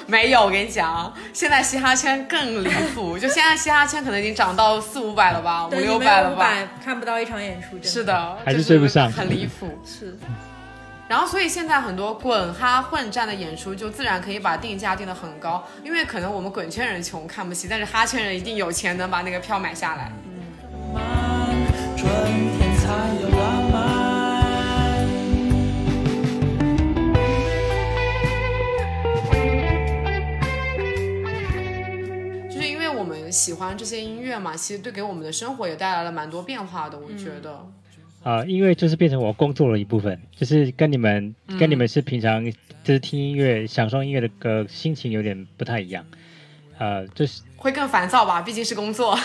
[0.08, 6.52] 没有，我跟你讲，现在嘻哈圈更离谱， 就现在嘻哈圈可能已经涨到四五百了吧，五六百了吧，
[6.84, 10.18] 看不到一场演出，是的，还是追不上，很离谱，是。
[11.08, 20.12] 然后，所以现在很多滚哈混战的演出，就自然可以把定价定得很高，因为可能我们滚圈人穷看不起，但是哈圈人一定有钱能把那个票买下来。
[21.96, 22.04] 就
[33.34, 37.68] 喜欢这些音乐嘛，其实对给我们的生活也带来了蛮多变化的，我觉得。
[38.22, 42.46] 啊，因为就是变成我工作的一部分，就是跟你们跟你们是平常
[42.82, 46.06] 就是听音乐、享受音乐的歌心情有点不太一样，
[46.78, 49.18] 呃，就是会更烦躁吧，毕竟是工作。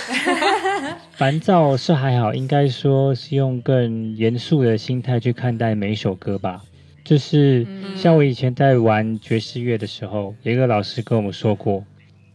[1.14, 6.64] 烦躁是还好，应该说是用更严肃的心态去看待每一首歌吧。
[7.04, 7.64] 就是
[7.96, 11.84] 像我以前在玩爵士乐的时候，有一个老师跟我们说过，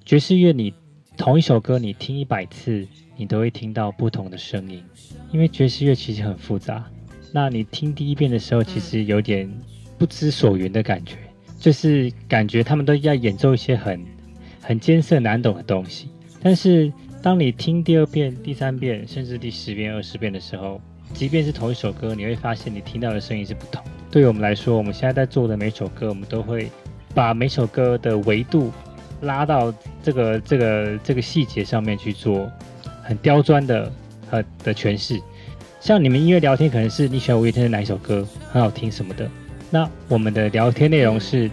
[0.06, 0.74] 爵士乐你
[1.18, 2.88] 同一首歌你听一百次。
[3.16, 4.84] 你都会听到不同的声音，
[5.32, 6.84] 因为爵士乐其实很复杂。
[7.32, 9.48] 那你听第一遍的时候，其实有点
[10.00, 11.18] 不知所云的感觉，
[11.60, 14.04] 就是感觉他们都要演奏一些很
[14.60, 16.10] 很艰涩难懂的东西。
[16.42, 16.92] 但是
[17.22, 20.82] 当你听第二遍、第三遍，甚至第十遍、二十遍的时候，
[21.14, 23.80] 即便是同一首歌，你会发现你听到的声音是不同。
[24.10, 26.72] 对于我们来说，我们现在在做的每首歌，我们都会
[27.14, 28.72] 把每首歌的维度
[29.24, 32.52] 拉到这个这个这个细节上面去做。
[33.06, 33.92] 很刁钻的
[34.30, 35.22] 呃的诠释，
[35.82, 39.30] 像你们音乐聊天可能是你喜欢五月天的哪一首歌很好听什么的，
[39.70, 41.52] 那我们的聊天内容是，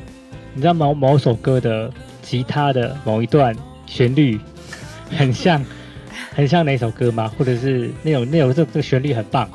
[0.55, 1.93] 你知道某某首歌的
[2.23, 3.53] 吉他的某一段
[3.85, 4.39] 旋律
[5.11, 5.61] 很像
[6.33, 7.27] 很像哪首歌吗？
[7.37, 9.51] 或者是那种那种这这个旋律很棒，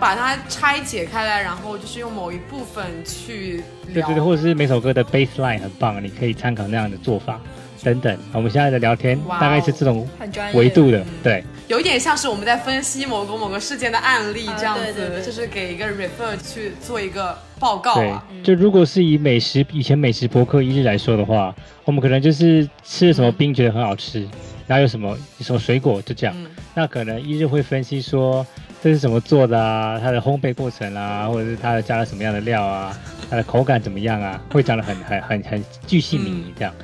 [0.00, 7.38] 把它拆解开来，然后就是用某一部分去对对对，或者是每首歌的 bass line 很棒，你可以参考那样的做法。
[7.82, 10.06] 等等，我们现在的聊天大概是这种
[10.52, 18.22] 维度的，对，有一点像是我们在分析某个某个事件的案例这样子，就是给一个 refer 去做一个报告啊。
[18.44, 21.54] 就如果是以美食以前美食博客一日来说的话，
[21.86, 24.28] 我们可能就是吃了什么冰觉得很好吃，
[24.66, 26.36] 然后有什么什么水果就这样，
[26.74, 28.46] 那可能一日会分析说
[28.82, 32.96] 这是怎么做的啊，它的烘焙过程啊，或者是它加了什么样的料啊，
[33.28, 36.74] 它的口感怎么样啊，会讲的很很很很巨细靡遗这样。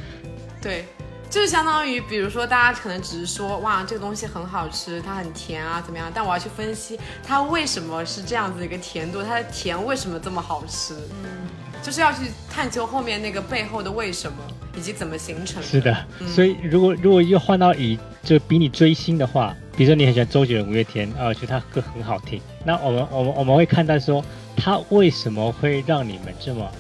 [0.61, 0.85] 对，
[1.31, 6.11] 就是相当于，比如说，大家可能只是说，哇，这个东西很好吃，它很甜啊，怎么样？
[6.13, 10.95] 但我要去分析它为什么是这样子一个甜度，它的甜为什么这么好吃？
[11.25, 11.49] 嗯，
[11.83, 14.39] 就是要去探究后面那个背后的为什么，
[14.77, 15.63] 以及怎么形成。
[15.63, 15.97] 是的，
[16.27, 24.25] 所以如果如果又换到以就比你追星的话，比如说你很喜欢周杰伦、五月天，啊，觉得他歌很好听，那我们我们我们会看待说，
[24.57, 26.71] 他为什么会让你们这么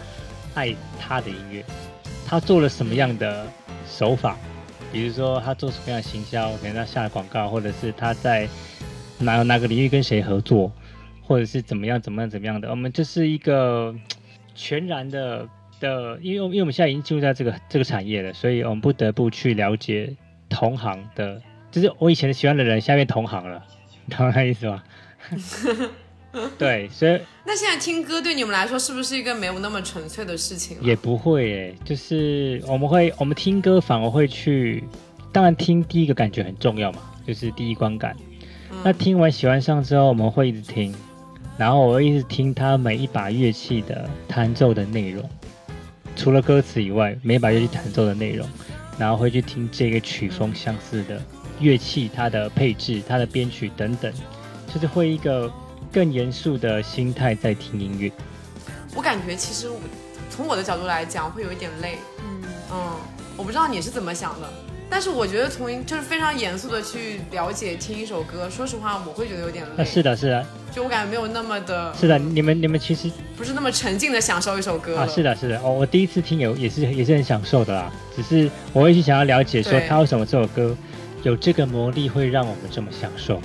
[0.54, 1.64] 爱他的音乐？
[2.26, 3.46] 他做了什么样的？
[3.88, 4.36] 手法，
[4.92, 8.48] 比如说他做什么样的行销，可能他下了广告，或者是他在
[9.20, 10.70] 哪哪个领域跟谁合作，
[11.22, 12.68] 或者是怎么样怎么样怎么样的。
[12.68, 13.94] 我们就是一个
[14.56, 15.46] 全然的
[15.78, 20.16] 的，因为因为我们现在已经进入在这个这个产业了，所以我们不得不去了解
[20.48, 21.40] 同行的，
[21.70, 23.62] 就是我以前喜欢的人，下面同行了，
[24.10, 24.82] 懂那意思吗？
[26.58, 30.76] 对，所以那现在听歌对你们来说是不是一个没有那么纯粹的事情？
[30.82, 34.84] 也不会诶，就是我们会，我们听歌反而会去，
[35.32, 38.14] 当然听第一个感觉很重要嘛，就是第一观感。
[38.84, 40.94] 那听完喜欢上之后，我们会一直听，
[41.58, 45.28] 然后我会一直听他每一把乐器的弹奏的内容，
[46.16, 48.46] 除了歌词以外，每把乐器弹奏的内容，
[48.98, 51.20] 然后会去听这个曲风相似的
[51.60, 54.12] 乐器，它的配置、它的编曲等等，
[54.72, 55.52] 就是会一个。
[55.92, 58.12] 更严肃的心态在听音乐，
[58.94, 59.70] 我感觉其实
[60.28, 61.96] 从我的角度来讲会有一点累。
[62.18, 62.42] 嗯，
[62.72, 62.92] 嗯，
[63.36, 64.52] 我不知道你是怎么想的，
[64.88, 74.96] 但是我觉得从就是非常严肃的去了解听一首歌，说实话我会觉得有点是的，是的，就我感觉没有那么的，是的，你们你们其实不是那么沉浸的享受一首歌。
[74.96, 79.86] 啊，是的，是的，哦，我第一次听有也是也是很享受的啦，只是我会去想要了解说对。
[79.88, 80.76] 他为什么这首歌
[81.22, 83.40] 有这个魔力会让我们这么享受，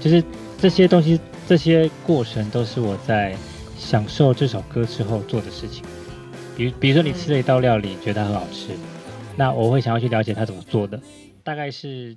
[0.00, 0.22] 就是
[0.60, 1.18] 这些东西
[1.48, 3.34] 这些过程都是我在
[3.78, 5.82] 享受这首歌之后做的事情。
[6.56, 8.68] 比如比如说你吃了一道料理，觉得它很好吃，
[9.36, 11.00] 那我会想要去了解他怎么做的，
[11.44, 12.16] 大概是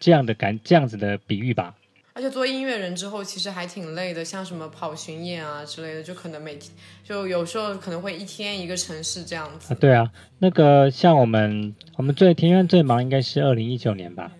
[0.00, 1.74] 这样的感这样子的比喻吧。
[2.12, 6.72] 而且做音乐人之后，其实还挺累的，像什么跑巡演啊之类的，就可能每天
[7.04, 9.74] 就有时候可能会一天一个城市这样子。
[9.74, 14.32] 啊，对啊，那个像我们我们最庭院最忙应该是二零一九年吧，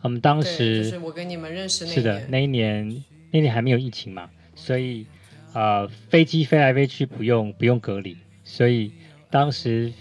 [0.00, 5.06] 我们当，时就是我跟你们认识那一是的年，那一年那年还没有疫情嘛，所以
[5.52, 8.90] 呃飞机飞来飞去不用不用隔离，所以
[9.30, 9.92] 当时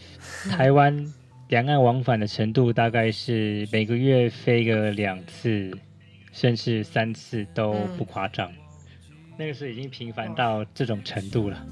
[0.49, 1.13] 台湾
[1.49, 5.71] 两岸往返的程度大概是每个月飞个两次，
[6.31, 8.51] 甚至三次都嗯不夸张。
[9.37, 11.65] 那个时候已经频繁到这种程度了。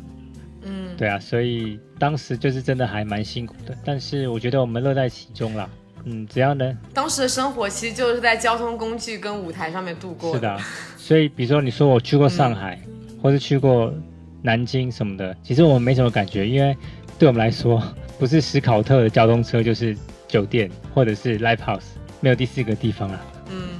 [0.65, 5.69] 嗯，对啊，所以当时就是真的还蛮辛苦的，但是我觉得我们乐在其中啦。
[6.05, 10.59] 嗯，只要能当时的生活其实就是在交通工具跟舞台上面度过是的啊，
[10.97, 12.77] 所以比如说你说我去过上海，
[13.21, 13.93] 或是去过
[14.41, 16.75] 南京什么的，其实我们没什么感觉，因为
[17.23, 17.81] 对我们来说，
[18.19, 19.95] 不是史考特的交通车就是
[20.27, 23.21] 酒店或者是 live house，没有第四个地方了。
[23.49, 23.79] 嗯，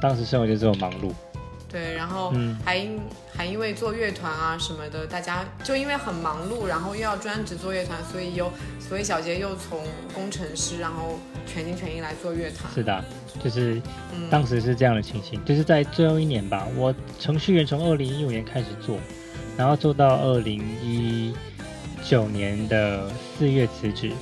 [0.00, 1.12] 当时生活就这么忙碌，
[1.70, 2.98] 对，然后嗯还因、
[3.36, 8.50] 还因为做乐团啊什么的，大家就因为很忙碌，然后又要专职做乐团，所以又
[8.80, 12.72] 所以小杰又从工程师，然后全心全意来做乐团。
[12.72, 13.04] 是的啊，
[13.44, 13.82] 就是
[14.14, 18.96] 嗯，当时是这样的情形，就是在最后一年吧，我程序员从二零一五年开始做，
[19.58, 21.34] 然后做到二零一
[22.04, 24.12] 九年的四月辞职，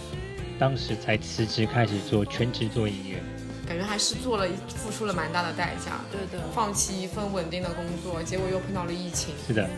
[0.57, 3.17] 当时才辞职开始做全职做音乐。
[3.67, 9.35] 感觉还是做了付出了蛮大的代价，对的，放弃一份稳定的工作，结果又碰到了疫情。
[9.47, 9.69] 是的，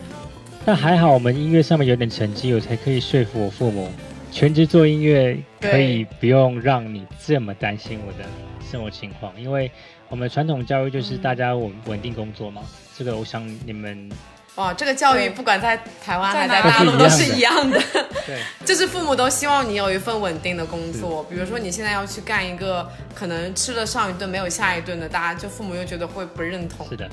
[0.63, 3.89] 但还好我们音乐上面有点成绩，我才可以说服我父母，
[4.31, 8.29] 全职做音乐可以不用让你这么担心我的
[8.69, 9.71] 生活情况，因为
[10.09, 12.61] 我们传统教育就是大家稳稳定工作嘛，
[12.95, 14.09] 这个我想你们
[14.55, 17.77] 哇，这个教育不管在台湾还在大陆都都是一样的，
[18.25, 21.25] 对就是父母都希望你有一份稳定的工作。
[21.25, 26.87] 比如说你现在要去干一个可能吃了上一顿没有下一顿的，大家就父母又觉得会不认同。
[26.87, 27.09] 是的，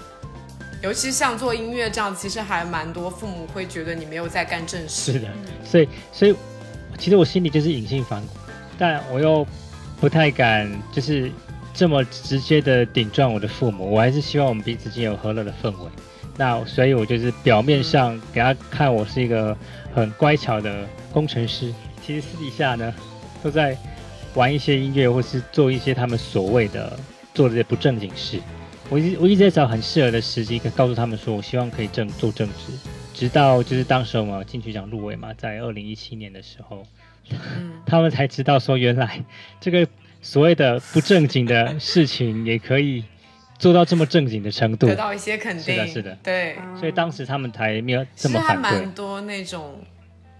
[0.82, 5.12] 尤其像做音乐这样，其实还蛮多父母会觉得你没有在干正事。
[5.12, 5.26] 是的，
[5.64, 6.36] 所以所以
[6.96, 8.28] 其实我心里就是隐性反骨，
[8.78, 9.44] 但我又
[10.00, 11.28] 不太敢就是
[11.74, 15.90] 这么直接的顶撞我的父母，我还是希望我们彼此间有和乐的氛围。
[16.36, 19.56] 那所以，我就是表面上给他看我是一个
[19.94, 22.92] 很乖巧的工程师，其实私底下呢
[23.42, 23.76] 都在
[24.34, 26.98] 玩一些音乐，或是做一些他们所谓的
[27.34, 28.40] 做的不正经事。
[28.88, 32.72] 我一直我一直在找很适合的时机，告诉他们说我希望可以正做正职。
[33.14, 36.82] 直到就是当时我们金曲奖入围嘛，在二零一七年的时候，
[37.30, 39.22] 嗯， 他们才知道说原来
[39.60, 39.86] 这个
[40.22, 43.04] 所谓的不正经的事情也可以
[43.62, 45.62] 做到这么正经的程度得，到一些肯定。
[45.62, 46.56] 是的是的对。
[46.76, 48.92] 所以当时他们才没有这其实还么反对蛮。
[48.92, 49.80] 多那种，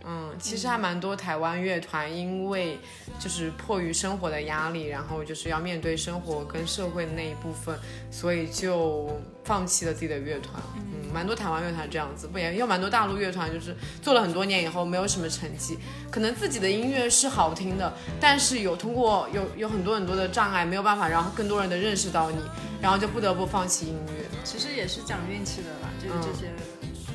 [0.04, 2.78] 嗯，其实还蛮多台湾乐团，因为
[3.18, 7.78] 就是迫于生活的压力，然后就是要面对生活跟社会的那一部分，
[8.10, 10.60] 所以就放弃了自己的乐团。
[10.76, 15.78] 嗯，蛮多台湾乐团这样子，不也有蛮多大陆乐团，就是做了很多年以后没有什么成绩，
[16.10, 22.42] 可能自己的音乐是好听的，但是有通过有有很多很多的障碍，没有办法让更多人的认识到你，
[22.80, 24.24] 然后就不得不放弃音乐。
[24.42, 26.46] 其实也是讲运气的吧，就是这些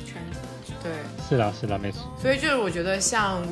[0.06, 0.38] 圈子。
[0.82, 0.92] 对。
[1.28, 2.00] 是啦是啦，没错。
[2.20, 3.42] 所以就是我觉得像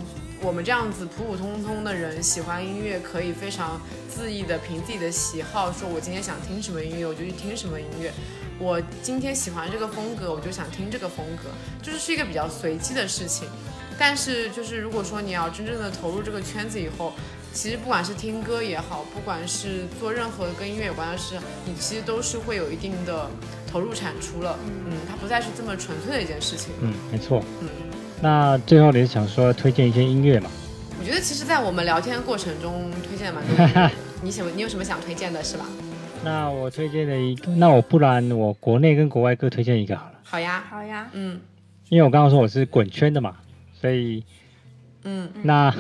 [0.41, 3.79] 我们这样子普普通通的人，喜欢音乐可以非常
[4.11, 8.11] 恣意的凭自己的喜好，说我今天想听什么音乐，我就去听什么音乐。
[8.59, 11.51] 我今天喜欢这个风格，我就想听这个风格，
[11.83, 13.47] 就是是一个比较随机的事情。
[13.99, 17.12] 但是就是如果说你要真正的投入这个圈子以后，
[17.53, 23.31] 其实不管是听歌也好，不管是做任何跟音乐有关的事，你其实都是会有一定的
[23.77, 24.59] 投入产出了。
[24.87, 26.72] 嗯，它不再是这么纯粹的一件事情。
[26.81, 27.45] 嗯，没错。
[27.61, 27.68] 嗯
[28.22, 30.49] 那最后你是想说推荐一些音乐嘛？
[30.99, 33.91] 我觉得其实，在我们聊天过程中，推荐了蛮多。
[34.24, 35.66] 你想，你有什么想推荐的，是吧？
[36.24, 41.39] 那我推荐的一个，那我不然我国内跟国外各推荐一个好了，好呀，好呀，嗯
[41.91, 43.37] 因为我刚刚说我是滚圈的嘛，
[43.79, 44.24] 所以
[45.05, 45.72] 嗯，那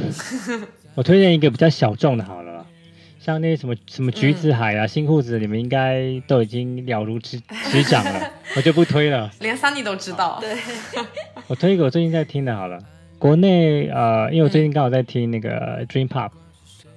[0.94, 2.55] 我推荐一个比较小众的好了，
[3.26, 7.40] 像那些什么什么橘子海啊、新裤子，你们应该都已经了如指
[7.72, 9.28] 指掌了，我就不推了。
[9.40, 10.38] 连 Sunny 都知道。
[10.40, 10.56] 对，
[11.48, 12.78] 我推一个我最近在听的好了，
[13.18, 16.30] 国内呃，因为我最近刚好在听那个 Dream Pop，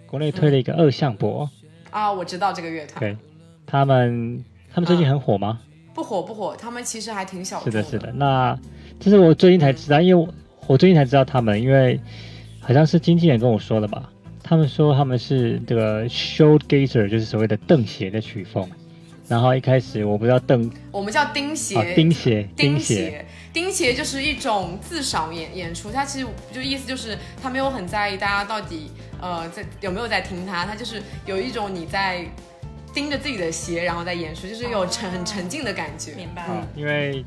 [0.06, 1.50] 国内推了一个二向箔，
[1.90, 3.18] 啊，我知道这个乐团，对
[3.66, 5.60] 他们，他们最近很火吗？
[5.96, 8.12] 不火不火，他们其实还挺小众是的，是的。
[8.12, 8.56] 那
[9.00, 10.32] 这是我最近才知道，因为我
[10.68, 12.00] 我最近才知道他们，因为
[12.60, 14.12] 好像是经纪人跟我说的吧。
[14.44, 18.68] 他们说他们是这个 show gazer，就是所谓的蹬鞋的曲风。
[19.28, 23.24] 然后一开始我不知道蹬，我们叫钉鞋，哦，钉鞋，钉鞋，
[23.54, 28.90] 钉鞋就是一种自赏演演出，它其实就意思就是他没有很在意大家到底
[29.22, 32.26] 呃在有没有在听他，他就是有一种你在
[32.92, 36.16] 盯着自己的鞋，然后在演出，就是有沉很沉浸的感觉。
[36.16, 36.42] 明白。
[36.42, 37.24] 啊，因为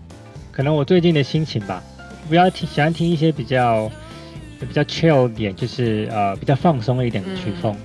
[0.50, 1.80] 可能我最近的心情吧，
[2.28, 3.88] 不要听喜欢听一些比较
[4.66, 7.76] 比较 chill 点，就是呃比较放松一点的曲风。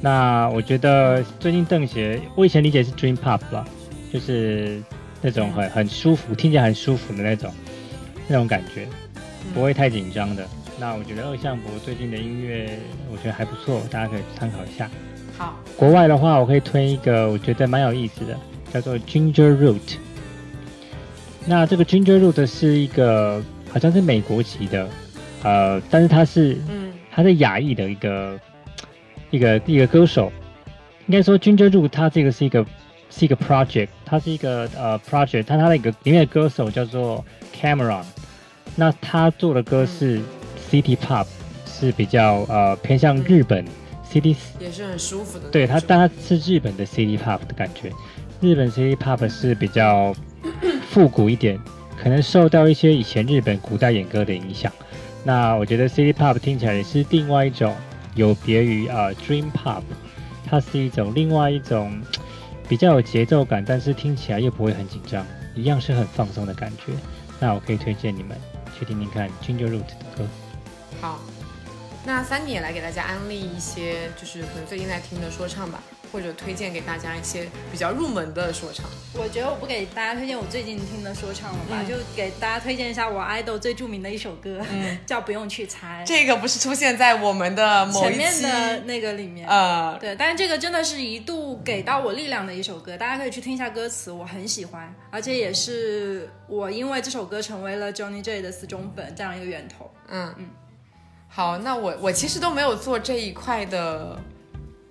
[0.00, 3.66] 那我觉得最近邓鞋，我以前理解是 dream pop 吧，
[4.12, 4.82] 就是
[5.20, 7.52] 那种很很舒服，听起来很舒服的那种
[8.28, 8.86] 那种感觉，
[9.52, 10.46] 不会太紧张的。
[10.78, 12.78] 那我觉得二向箔最近的音乐，
[13.10, 14.88] 我觉得还不错，大家可以参考一下。
[15.36, 18.38] 好，国外的话，我可以推一个我觉得蛮有意思的，
[18.72, 19.96] 叫做 Ginger Root。
[21.44, 23.42] 那这个 Ginger Root 是一个
[23.72, 24.88] 好像是美国籍的，
[25.42, 28.40] 呃，但是他是嗯他是亚裔的一个
[29.30, 30.32] 一个一个歌手。
[31.06, 32.64] 应该说 Ginger Root 他这个是一个
[33.08, 37.24] 是一个 project，他是一个呃 project，它它的一个里面的歌手叫做
[37.58, 38.04] Cameron。
[38.76, 40.20] 那他做的歌是
[40.70, 41.26] City Pop，
[41.66, 43.64] 是比较呃偏向日本
[44.08, 45.48] City 也是很舒服的。
[45.48, 47.90] 对他，但它是日本的 City Pop 的感觉。
[48.40, 50.14] 日本 City Pop 是比较
[50.90, 51.58] 复古一点，
[52.00, 54.70] 可能受到一些以前日本古代演歌的影响。
[55.28, 57.76] 那我觉得 City Pop 听起来也是另外一种
[58.14, 59.82] 有别于呃 Dream Pop，
[60.46, 62.00] 它是一种另外一种
[62.66, 65.22] 比较有节奏感，但是听起来又不会很紧张，
[65.54, 66.94] 一样是很放松的感觉。
[67.38, 68.34] 那我可以推荐你们
[68.78, 70.26] 去听听看 Ginger Root 的歌。
[70.98, 71.20] 好，
[72.06, 78.84] 那三点也来给大家安利一些，就是可能最近在听的说唱吧，或者推荐给大家一些比较入门的说唱。
[79.14, 89.48] 我觉得我不给大家推荐我最近听的说唱了吧，嗯就给大家推荐一下我 idol 最著名的一首歌，嗯 叫《不用去猜》， 这个不是出现在我们的某前面的那个里面。
[89.48, 99.90] 呃，对，但是这个真的是一度给到我力量的一首歌，大家可以去听一下歌词，我很喜欢，而且也是我因为这首歌成为了 Johnny J 的死忠粉这样一个源头。
[100.08, 100.48] 嗯嗯，
[101.28, 104.18] 好，那我我其实都没有做这一块的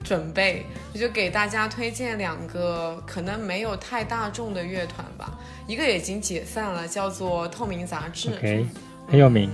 [0.07, 5.37] 准备，我就给大家推荐两个可能没有太大众的乐团吧，
[5.67, 8.29] 一个已经解散了，叫做透明杂志。
[8.29, 8.65] OK，
[9.09, 9.51] 很有名。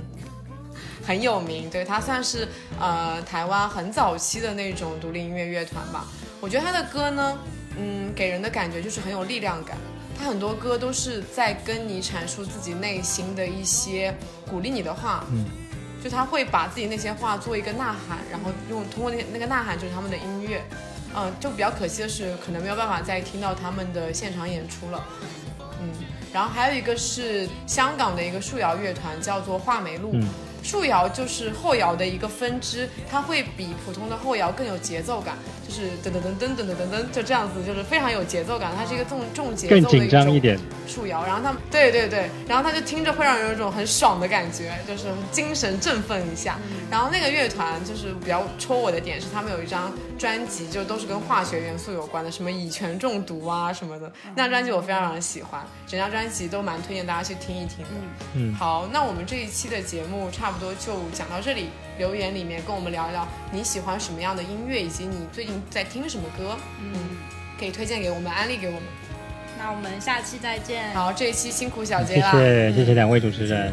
[1.06, 2.48] 很有名，对，它算是
[2.80, 6.06] 呃台湾很早期的那种独立音乐乐团吧。
[6.40, 7.38] 我觉得他的歌呢，
[7.78, 9.76] 嗯，给人的感觉就是很有力量感。
[10.18, 14.16] 他很多歌都是在跟你阐述自己内心的一些
[14.48, 15.44] 鼓励你的话，嗯，
[16.04, 20.62] 就他会把自己那些话做一个呐喊，然后用通过那那个呐喊就是他们的音乐。
[21.16, 25.06] 嗯、就比较可惜的是，可能没有办法再听到他们的现场演出了。
[25.80, 25.90] 嗯，
[26.34, 30.10] 然后还有一个是香港的一个树摇乐团，叫做画眉路。
[30.14, 30.28] 嗯
[30.64, 35.36] 树摇就是后摇的一个分支，它会比普通的后摇更有节奏感，
[35.68, 38.72] 就是噔噔噔噔噔噔噔噔，就这样子，就是非常有节奏感。
[38.76, 40.58] 它是一个重重节奏的更紧张一种点。
[40.88, 46.58] 树摇，然后他们对对对，然后他就听着会让人有一种很爽的感觉，就是精神振奋一下。
[46.90, 54.12] 然后那个乐团就是比较戳我的点是，他们有一张专辑，就都是跟化学元素有关的，什么乙醛中毒啊什么的。
[54.36, 57.90] 那张专辑我非常非常喜欢，整张专辑都蛮推荐大家去听一听的。
[58.36, 61.70] 嗯，好，那我们这一期的节目差不多就讲到这里。
[62.00, 66.92] 留言里面跟我们聊一聊你喜欢什么样的音乐，以及你最近在听什么歌，嗯，
[67.60, 68.82] 可以推荐给我们，安利给我们。
[69.60, 70.92] 那我们下期再见。
[70.96, 73.72] 好，这一期辛苦小杰了谢啦，谢谢谢两位主持人。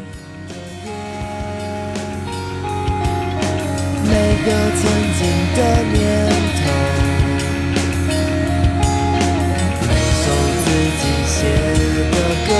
[4.05, 4.13] 每
[4.45, 4.81] 个曾
[5.17, 5.19] 经
[5.55, 6.29] 的念
[6.61, 6.61] 头，
[9.87, 9.89] 每
[10.21, 10.23] 首
[10.61, 10.65] 自
[11.01, 11.33] 己写
[12.11, 12.15] 的
[12.47, 12.51] 歌，